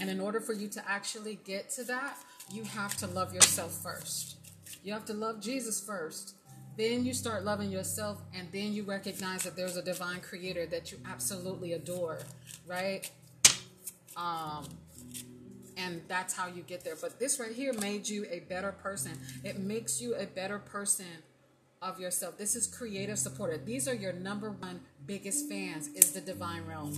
And 0.07 0.21
in 0.21 0.25
order 0.25 0.38
for 0.38 0.53
you 0.53 0.69
to 0.69 0.88
actually 0.88 1.40
get 1.45 1.69
to 1.71 1.83
that, 1.83 2.16
you 2.53 2.62
have 2.62 2.97
to 2.99 3.09
love 3.09 3.35
yourself 3.35 3.73
first. 3.73 4.37
You 4.85 4.92
have 4.92 5.05
to 5.07 5.14
love 5.14 5.40
Jesus 5.40 5.81
first. 5.81 6.37
Then 6.77 7.05
you 7.05 7.12
start 7.12 7.45
loving 7.45 7.73
yourself, 7.73 8.23
and 8.33 8.47
then 8.53 8.73
you 8.73 8.85
recognize 8.85 9.42
that 9.42 9.57
there's 9.57 9.77
a 9.77 9.83
divine 9.83 10.21
creator 10.21 10.64
that 10.66 10.92
you 10.92 10.99
absolutely 11.11 11.73
adore, 11.73 12.21
right? 12.69 13.11
Um, 14.16 14.69
and 15.77 16.03
that's 16.07 16.33
how 16.33 16.47
you 16.47 16.62
get 16.62 16.85
there. 16.85 16.95
But 17.01 17.19
this 17.19 17.40
right 17.40 17.51
here 17.51 17.73
made 17.73 18.09
you 18.09 18.27
a 18.31 18.38
better 18.49 18.71
person. 18.71 19.11
It 19.42 19.59
makes 19.59 20.01
you 20.01 20.14
a 20.14 20.27
better 20.27 20.61
person 20.61 21.07
of 21.83 21.99
yourself. 21.99 22.38
This 22.38 22.55
is 22.55 22.69
creative 22.69 23.19
supporter. 23.19 23.59
These 23.59 23.88
are 23.88 23.95
your 23.95 24.12
number 24.12 24.53
one 24.53 24.83
biggest 25.05 25.49
fans 25.49 25.88
is 25.88 26.12
the 26.12 26.21
divine 26.21 26.64
realm. 26.64 26.92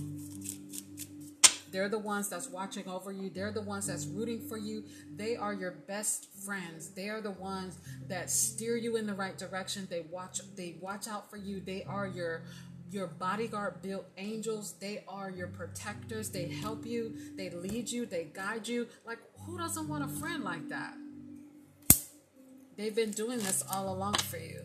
They're 1.71 1.89
the 1.89 1.99
ones 1.99 2.29
that's 2.29 2.49
watching 2.49 2.87
over 2.87 3.11
you. 3.11 3.29
They're 3.29 3.51
the 3.51 3.61
ones 3.61 3.87
that's 3.87 4.05
rooting 4.05 4.47
for 4.47 4.57
you. 4.57 4.83
They 5.15 5.35
are 5.35 5.53
your 5.53 5.71
best 5.71 6.27
friends. 6.45 6.89
They 6.89 7.09
are 7.09 7.21
the 7.21 7.31
ones 7.31 7.77
that 8.07 8.29
steer 8.29 8.75
you 8.75 8.95
in 8.95 9.05
the 9.07 9.13
right 9.13 9.37
direction. 9.37 9.87
They 9.89 10.01
watch 10.01 10.41
they 10.55 10.75
watch 10.79 11.07
out 11.07 11.29
for 11.29 11.37
you. 11.37 11.59
They 11.59 11.83
are 11.83 12.07
your 12.07 12.43
your 12.91 13.07
bodyguard 13.07 13.81
built 13.81 14.05
angels. 14.17 14.73
They 14.79 15.03
are 15.07 15.29
your 15.29 15.47
protectors. 15.47 16.29
They 16.29 16.47
help 16.47 16.85
you. 16.85 17.15
They 17.35 17.49
lead 17.49 17.89
you. 17.89 18.05
They 18.05 18.25
guide 18.33 18.67
you. 18.67 18.87
Like 19.05 19.19
who 19.45 19.57
doesn't 19.57 19.87
want 19.87 20.03
a 20.03 20.07
friend 20.07 20.43
like 20.43 20.69
that? 20.69 20.93
They've 22.77 22.95
been 22.95 23.11
doing 23.11 23.39
this 23.39 23.63
all 23.69 23.93
along 23.93 24.15
for 24.15 24.37
you. 24.37 24.61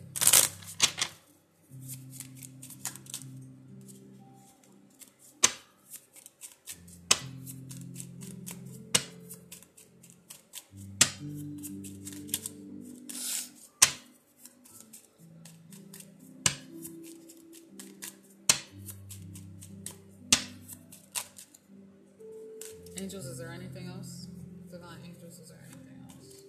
Angels, 23.05 23.27
is 23.27 23.37
there 23.37 23.51
anything 23.51 23.87
else? 23.87 24.29
Divine 24.71 24.97
angels, 25.05 25.39
is 25.39 25.51
there 25.51 25.59
anything 25.69 25.99
else? 26.09 26.45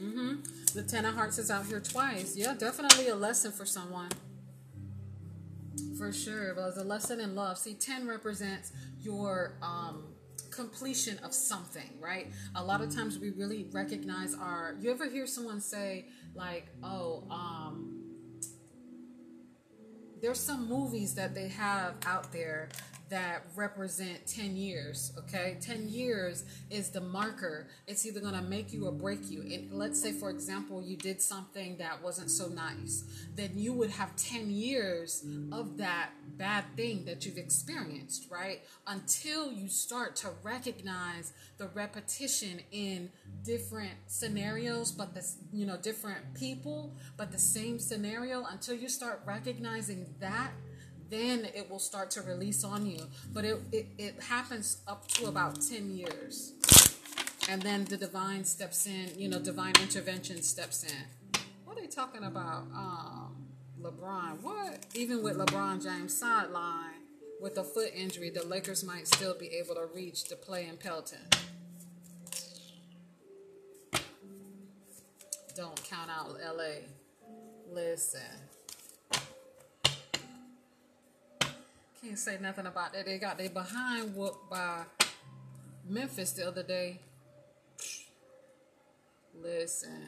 Mm-hmm. 0.00 0.36
The 0.74 0.82
Ten 0.82 1.04
of 1.04 1.14
Hearts 1.14 1.36
is 1.36 1.50
out 1.50 1.66
here 1.66 1.80
twice. 1.80 2.34
Yeah, 2.34 2.54
definitely 2.54 3.08
a 3.08 3.14
lesson 3.14 3.52
for 3.52 3.66
someone. 3.66 4.08
For 5.98 6.10
sure. 6.14 6.54
But 6.54 6.68
it's 6.68 6.78
a 6.78 6.84
lesson 6.84 7.20
in 7.20 7.34
love. 7.34 7.58
See, 7.58 7.74
10 7.74 8.08
represents 8.08 8.72
your 9.02 9.58
um, 9.60 10.14
completion 10.50 11.18
of 11.18 11.34
something, 11.34 11.90
right? 12.00 12.28
A 12.54 12.64
lot 12.64 12.80
of 12.80 12.88
times 12.88 13.18
we 13.18 13.32
really 13.32 13.66
recognize 13.70 14.34
our. 14.34 14.76
You 14.80 14.90
ever 14.92 15.10
hear 15.10 15.26
someone 15.26 15.60
say, 15.60 16.06
like, 16.34 16.68
oh, 16.82 17.24
um, 17.30 17.95
there's 20.20 20.40
some 20.40 20.68
movies 20.68 21.14
that 21.14 21.34
they 21.34 21.48
have 21.48 21.94
out 22.06 22.32
there 22.32 22.68
that 23.08 23.42
represent 23.54 24.26
10 24.26 24.56
years 24.56 25.12
okay? 25.18 25.56
10 25.60 25.88
years 25.88 26.44
is 26.70 26.90
the 26.90 27.00
marker. 27.00 27.68
It's 27.86 28.04
either 28.06 28.20
going 28.20 28.34
to 28.34 28.42
make 28.42 28.72
you 28.72 28.86
or 28.86 28.92
break 28.92 29.30
you. 29.30 29.42
And 29.42 29.72
let's 29.72 30.00
say 30.00 30.12
for 30.12 30.30
example 30.30 30.82
you 30.82 30.96
did 30.96 31.22
something 31.22 31.76
that 31.78 32.02
wasn't 32.02 32.30
so 32.30 32.48
nice. 32.48 33.04
Then 33.34 33.52
you 33.54 33.72
would 33.72 33.90
have 33.90 34.14
10 34.16 34.50
years 34.50 35.24
of 35.52 35.78
that 35.78 36.10
bad 36.36 36.64
thing 36.76 37.04
that 37.06 37.24
you've 37.24 37.38
experienced 37.38 38.30
right? 38.30 38.60
Until 38.86 39.52
you 39.52 39.68
start 39.68 40.16
to 40.16 40.30
recognize 40.42 41.32
the 41.58 41.68
repetition 41.68 42.60
in 42.72 43.10
different 43.44 43.92
scenarios 44.06 44.92
but 44.92 45.14
the 45.14 45.26
you 45.52 45.64
know 45.64 45.76
different 45.76 46.34
people 46.34 46.92
but 47.16 47.30
the 47.32 47.38
same 47.38 47.78
scenario 47.78 48.44
until 48.50 48.74
you 48.74 48.88
start 48.88 49.22
recognizing 49.24 50.06
that 50.20 50.50
then 51.10 51.46
it 51.54 51.70
will 51.70 51.78
start 51.78 52.10
to 52.12 52.22
release 52.22 52.64
on 52.64 52.86
you. 52.86 53.00
But 53.32 53.44
it, 53.44 53.58
it, 53.72 53.86
it 53.98 54.22
happens 54.22 54.78
up 54.86 55.06
to 55.08 55.26
about 55.26 55.60
10 55.60 55.90
years. 55.90 56.52
And 57.48 57.62
then 57.62 57.84
the 57.84 57.96
divine 57.96 58.44
steps 58.44 58.86
in, 58.86 59.10
you 59.16 59.28
know, 59.28 59.38
divine 59.38 59.74
intervention 59.80 60.42
steps 60.42 60.84
in. 60.84 61.40
What 61.64 61.78
are 61.78 61.80
they 61.80 61.86
talking 61.86 62.24
about? 62.24 62.62
Um, 62.74 63.46
LeBron. 63.80 64.42
What? 64.42 64.86
Even 64.94 65.22
with 65.22 65.36
LeBron 65.36 65.82
James 65.82 66.16
sideline, 66.16 67.02
with 67.40 67.56
a 67.58 67.64
foot 67.64 67.92
injury, 67.94 68.30
the 68.30 68.44
Lakers 68.44 68.82
might 68.82 69.06
still 69.06 69.36
be 69.38 69.46
able 69.48 69.74
to 69.76 69.86
reach 69.94 70.24
to 70.24 70.36
play 70.36 70.66
in 70.66 70.76
Pelton. 70.76 71.18
Don't 75.54 75.82
count 75.84 76.10
out 76.10 76.36
LA. 76.56 76.82
Listen. 77.70 78.20
Can't 82.06 82.18
say 82.18 82.38
nothing 82.40 82.66
about 82.66 82.92
that. 82.92 83.04
They 83.04 83.18
got 83.18 83.36
their 83.36 83.50
behind 83.50 84.14
whooped 84.14 84.48
by 84.48 84.84
Memphis 85.88 86.32
the 86.32 86.46
other 86.46 86.62
day. 86.62 87.00
Listen. 89.34 90.06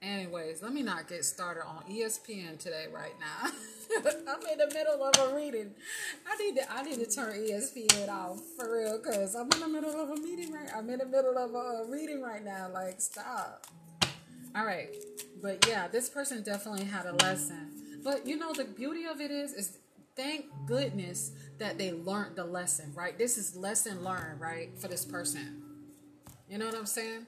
Anyways, 0.00 0.62
let 0.62 0.72
me 0.72 0.82
not 0.82 1.08
get 1.08 1.24
started 1.24 1.64
on 1.66 1.82
ESPN 1.90 2.60
today 2.60 2.86
right 2.92 3.14
now. 3.18 3.50
I'm 4.06 4.46
in 4.52 4.58
the 4.58 4.72
middle 4.72 5.02
of 5.02 5.18
a 5.18 5.34
reading. 5.34 5.72
I 6.28 6.36
need 6.36 6.56
to 6.56 6.72
I 6.72 6.82
need 6.82 7.00
to 7.00 7.10
turn 7.10 7.32
ESPN 7.32 8.08
off 8.08 8.40
for 8.56 8.72
real 8.72 9.00
because 9.02 9.34
I'm 9.34 9.50
in 9.50 9.60
the 9.60 9.68
middle 9.68 10.00
of 10.00 10.10
a 10.10 10.16
meeting 10.16 10.52
right. 10.52 10.68
I'm 10.76 10.88
in 10.90 11.00
the 11.00 11.06
middle 11.06 11.36
of 11.36 11.54
a 11.54 11.90
reading 11.90 12.22
right 12.22 12.44
now. 12.44 12.70
Like 12.72 13.00
stop. 13.00 13.66
All 14.54 14.64
right, 14.64 14.94
but 15.42 15.66
yeah, 15.68 15.88
this 15.88 16.08
person 16.08 16.44
definitely 16.44 16.84
had 16.84 17.06
a 17.06 17.14
lesson. 17.14 17.70
But 18.04 18.26
you 18.26 18.36
know 18.36 18.52
the 18.52 18.64
beauty 18.64 19.06
of 19.06 19.20
it 19.20 19.32
is 19.32 19.54
is 19.54 19.78
thank 20.16 20.46
goodness 20.66 21.32
that 21.58 21.78
they 21.78 21.92
learned 21.92 22.36
the 22.36 22.44
lesson. 22.44 22.92
Right, 22.94 23.16
this 23.18 23.38
is 23.38 23.56
lesson 23.56 24.02
learned. 24.04 24.40
Right 24.40 24.70
for 24.78 24.88
this 24.88 25.04
person. 25.04 25.62
You 26.48 26.58
know 26.58 26.66
what 26.66 26.76
I'm 26.76 26.86
saying? 26.86 27.26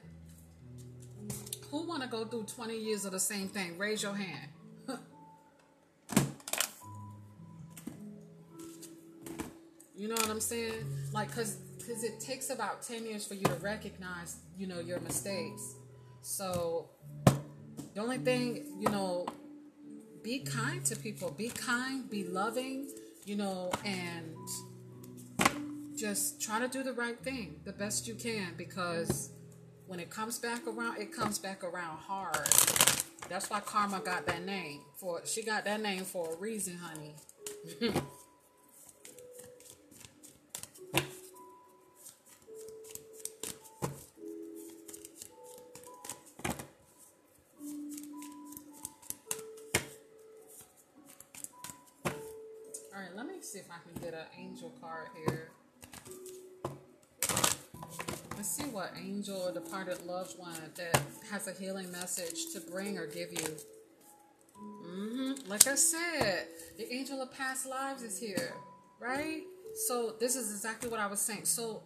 Who 1.71 1.87
want 1.87 2.01
to 2.03 2.07
go 2.07 2.23
through 2.25 2.43
20 2.43 2.77
years 2.77 3.03
of 3.05 3.11
the 3.11 3.19
same 3.19 3.49
thing? 3.49 3.77
Raise 3.77 4.01
your 4.01 4.13
hand. 4.13 4.47
you 9.97 10.07
know 10.07 10.15
what 10.15 10.29
I'm 10.29 10.39
saying? 10.39 10.85
Like, 11.11 11.33
cause, 11.35 11.57
cause 11.85 12.03
it 12.03 12.21
takes 12.21 12.51
about 12.51 12.83
10 12.83 13.05
years 13.05 13.27
for 13.27 13.33
you 13.33 13.43
to 13.43 13.55
recognize, 13.55 14.37
you 14.57 14.67
know, 14.67 14.79
your 14.79 15.01
mistakes. 15.01 15.75
So, 16.21 16.87
the 17.93 18.01
only 18.01 18.19
thing, 18.19 18.77
you 18.79 18.89
know, 18.89 19.25
be 20.27 20.39
kind 20.39 20.83
to 20.83 20.93
people. 20.93 21.31
Be 21.31 21.47
kind. 21.47 22.09
Be 22.09 22.25
loving. 22.25 22.89
You 23.23 23.37
know, 23.37 23.71
and 23.85 24.35
just 25.95 26.41
try 26.41 26.59
to 26.59 26.67
do 26.67 26.83
the 26.83 26.91
right 26.91 27.17
thing 27.19 27.55
the 27.63 27.71
best 27.71 28.07
you 28.07 28.13
can 28.13 28.53
because 28.57 29.31
when 29.85 30.01
it 30.01 30.09
comes 30.09 30.37
back 30.37 30.67
around, 30.67 30.97
it 30.97 31.13
comes 31.13 31.39
back 31.39 31.63
around 31.63 31.97
hard. 31.97 32.45
That's 33.29 33.49
why 33.49 33.61
Karma 33.61 34.01
got 34.01 34.25
that 34.27 34.45
name. 34.45 34.81
For 34.97 35.21
she 35.25 35.43
got 35.43 35.63
that 35.63 35.81
name 35.81 36.03
for 36.03 36.33
a 36.33 36.37
reason, 36.37 36.77
honey. 36.77 37.15
All 52.97 53.03
right, 53.03 53.15
let 53.15 53.27
me 53.27 53.35
see 53.41 53.59
if 53.59 53.67
I 53.69 53.75
can 53.87 54.01
get 54.01 54.15
an 54.15 54.25
angel 54.39 54.73
card 54.81 55.09
here. 55.15 55.51
Let's 58.35 58.49
see 58.49 58.63
what 58.63 58.91
angel 58.99 59.39
or 59.39 59.51
departed 59.51 60.03
loved 60.07 60.39
one 60.39 60.55
that 60.77 61.03
has 61.29 61.47
a 61.47 61.53
healing 61.53 61.91
message 61.91 62.51
to 62.53 62.59
bring 62.59 62.97
or 62.97 63.05
give 63.05 63.31
you. 63.33 63.55
Mm-hmm. 64.59 65.47
Like 65.47 65.67
I 65.67 65.75
said, 65.75 66.47
the 66.79 66.91
angel 66.91 67.21
of 67.21 67.31
past 67.37 67.67
lives 67.67 68.01
is 68.01 68.17
here, 68.17 68.53
right? 68.99 69.43
So 69.85 70.15
this 70.19 70.35
is 70.35 70.51
exactly 70.51 70.89
what 70.89 70.99
I 70.99 71.05
was 71.05 71.21
saying. 71.21 71.45
So 71.45 71.83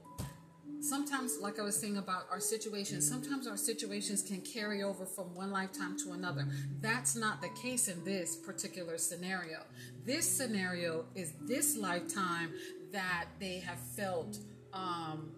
sometimes, 0.81 1.39
like 1.39 1.59
I 1.59 1.63
was 1.63 1.77
saying 1.77 1.97
about 1.97 2.23
our 2.31 2.39
situations, 2.39 3.07
sometimes 3.07 3.47
our 3.47 3.57
situations 3.57 4.21
can 4.21 4.41
carry 4.41 4.81
over 4.83 5.05
from 5.05 5.35
one 5.35 5.51
lifetime 5.51 5.97
to 6.05 6.13
another. 6.13 6.47
That's 6.79 7.15
not 7.15 7.41
the 7.41 7.49
case 7.61 7.87
in 7.87 8.03
this 8.03 8.35
particular 8.35 8.97
scenario. 8.97 9.59
This 10.05 10.29
scenario 10.29 11.05
is 11.15 11.33
this 11.41 11.77
lifetime 11.77 12.53
that 12.91 13.25
they 13.39 13.59
have 13.59 13.79
felt. 13.95 14.37
Um, 14.73 15.33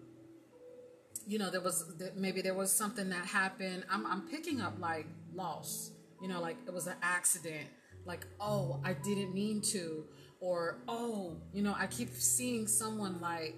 you 1.26 1.38
know, 1.38 1.50
there 1.50 1.60
was 1.60 1.92
maybe 2.16 2.42
there 2.42 2.54
was 2.54 2.72
something 2.72 3.08
that 3.10 3.26
happened. 3.26 3.84
I'm, 3.90 4.06
I'm 4.06 4.22
picking 4.28 4.60
up 4.60 4.74
like 4.78 5.06
loss, 5.34 5.90
you 6.20 6.28
know, 6.28 6.40
like 6.40 6.56
it 6.66 6.72
was 6.72 6.86
an 6.86 6.96
accident, 7.02 7.66
like, 8.04 8.26
oh, 8.40 8.80
I 8.84 8.94
didn't 8.94 9.34
mean 9.34 9.60
to, 9.72 10.04
or 10.40 10.78
oh, 10.88 11.36
you 11.52 11.62
know, 11.62 11.74
I 11.76 11.86
keep 11.86 12.10
seeing 12.14 12.66
someone 12.66 13.20
like 13.20 13.56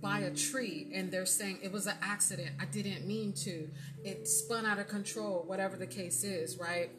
by 0.00 0.18
a 0.20 0.30
tree 0.30 0.90
and 0.94 1.10
they're 1.10 1.24
saying 1.24 1.60
it 1.62 1.72
was 1.72 1.86
an 1.86 1.96
accident, 2.02 2.50
I 2.60 2.66
didn't 2.66 3.06
mean 3.06 3.32
to, 3.44 3.68
it 4.04 4.28
spun 4.28 4.66
out 4.66 4.78
of 4.78 4.88
control, 4.88 5.44
whatever 5.46 5.76
the 5.76 5.86
case 5.86 6.24
is, 6.24 6.58
right? 6.58 6.90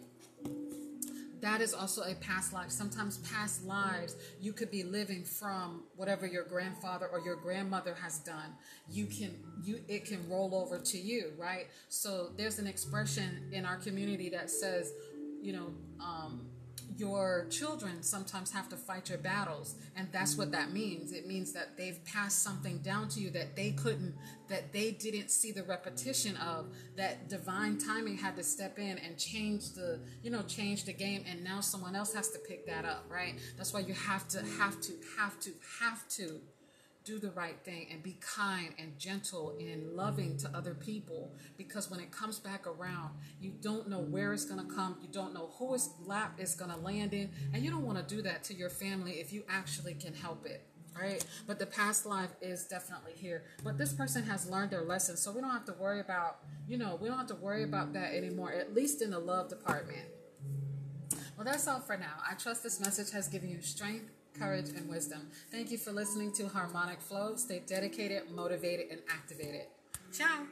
That 1.45 1.61
is 1.61 1.75
also 1.75 2.01
a 2.01 2.15
past 2.15 2.53
life. 2.53 2.71
Sometimes 2.71 3.19
past 3.19 3.63
lives 3.65 4.15
you 4.41 4.51
could 4.51 4.71
be 4.71 4.81
living 4.81 5.23
from 5.23 5.83
whatever 5.95 6.25
your 6.25 6.43
grandfather 6.43 7.07
or 7.07 7.19
your 7.19 7.35
grandmother 7.35 7.93
has 8.01 8.17
done. 8.17 8.55
You 8.89 9.05
can 9.05 9.35
you 9.63 9.79
it 9.87 10.05
can 10.05 10.27
roll 10.27 10.55
over 10.55 10.79
to 10.79 10.97
you, 10.97 11.33
right? 11.37 11.67
So 11.87 12.31
there's 12.35 12.57
an 12.57 12.65
expression 12.65 13.49
in 13.51 13.63
our 13.63 13.77
community 13.77 14.27
that 14.29 14.49
says, 14.49 14.91
you 15.39 15.53
know, 15.53 15.67
um, 15.99 16.47
your 16.97 17.47
children 17.49 18.01
sometimes 18.01 18.51
have 18.51 18.69
to 18.69 18.77
fight 18.77 19.09
your 19.09 19.17
battles 19.17 19.75
and 19.95 20.07
that's 20.11 20.37
what 20.37 20.51
that 20.51 20.71
means. 20.71 21.11
It 21.11 21.27
means 21.27 21.51
that 21.53 21.77
they've 21.77 22.03
passed 22.05 22.41
something 22.43 22.79
down 22.79 23.09
to 23.09 23.19
you 23.19 23.29
that 23.31 23.55
they 23.55 23.71
couldn't 23.71 24.15
that 24.47 24.71
they 24.71 24.91
didn't 24.91 25.29
see 25.29 25.51
the 25.51 25.63
repetition 25.63 26.37
of 26.37 26.67
that 26.95 27.29
divine 27.29 27.77
timing 27.77 28.17
had 28.17 28.35
to 28.35 28.43
step 28.43 28.77
in 28.77 28.97
and 28.99 29.17
change 29.17 29.73
the 29.73 29.99
you 30.23 30.29
know 30.29 30.43
change 30.43 30.85
the 30.85 30.93
game 30.93 31.23
and 31.27 31.43
now 31.43 31.59
someone 31.59 31.95
else 31.95 32.13
has 32.13 32.29
to 32.29 32.39
pick 32.39 32.65
that 32.67 32.85
up 32.85 33.05
right? 33.09 33.39
That's 33.57 33.73
why 33.73 33.81
you 33.81 33.93
have 33.93 34.27
to 34.29 34.39
have 34.57 34.79
to 34.81 34.93
have 35.17 35.39
to 35.39 35.51
have 35.81 36.07
to 36.09 36.39
do 37.05 37.19
the 37.19 37.31
right 37.31 37.57
thing 37.63 37.87
and 37.91 38.01
be 38.01 38.17
kind 38.19 38.73
and 38.79 38.97
gentle 38.97 39.55
and 39.59 39.93
loving 39.93 40.37
to 40.37 40.49
other 40.55 40.73
people. 40.73 41.31
Because 41.57 41.89
when 41.89 41.99
it 41.99 42.11
comes 42.11 42.39
back 42.39 42.65
around 42.67 43.11
you 43.39 43.51
don't 43.61 43.87
know 43.87 43.99
where 43.99 44.33
it's 44.33 44.45
going 44.45 44.65
to 44.65 44.73
come 44.73 44.97
you 45.01 45.07
don't 45.07 45.33
know 45.33 45.51
whose 45.57 45.89
lap 46.05 46.33
it's 46.37 46.55
going 46.55 46.71
to 46.71 46.77
land 46.77 47.13
in 47.13 47.29
and 47.53 47.63
you 47.63 47.69
don't 47.69 47.85
want 47.85 47.97
to 47.97 48.15
do 48.15 48.21
that 48.21 48.43
to 48.43 48.53
your 48.53 48.69
family 48.69 49.13
if 49.13 49.31
you 49.31 49.43
actually 49.47 49.93
can 49.93 50.13
help 50.13 50.45
it 50.45 50.65
right? 50.99 51.23
But 51.45 51.59
the 51.59 51.65
past 51.65 52.05
life 52.05 52.29
is 52.41 52.65
definitely 52.65 53.13
here. 53.15 53.43
But 53.63 53.77
this 53.77 53.93
person 53.93 54.23
has 54.23 54.49
learned 54.49 54.71
their 54.71 54.83
lesson 54.83 55.17
so 55.17 55.31
we 55.31 55.41
don't 55.41 55.51
have 55.51 55.65
to 55.65 55.73
worry 55.73 55.99
about 55.99 56.39
you 56.67 56.77
know 56.77 56.97
we 56.99 57.07
don't 57.07 57.17
have 57.17 57.27
to 57.27 57.35
worry 57.35 57.63
about 57.63 57.93
that 57.93 58.13
anymore 58.13 58.51
at 58.53 58.73
least 58.73 59.01
in 59.01 59.11
the 59.11 59.19
love 59.19 59.49
department. 59.49 60.07
Well 61.37 61.45
that's 61.45 61.67
all 61.67 61.81
for 61.81 61.97
now. 61.97 62.15
I 62.29 62.35
trust 62.35 62.63
this 62.63 62.79
message 62.79 63.11
has 63.11 63.27
given 63.27 63.49
you 63.49 63.61
strength 63.61 64.11
courage, 64.37 64.69
and 64.69 64.87
wisdom. 64.89 65.27
Thank 65.51 65.71
you 65.71 65.77
for 65.77 65.91
listening 65.91 66.31
to 66.33 66.47
Harmonic 66.47 66.99
Flow. 67.01 67.35
Stay 67.35 67.61
dedicated, 67.65 68.31
motivated, 68.31 68.87
and 68.91 69.01
activated. 69.09 69.67
Ciao. 70.11 70.45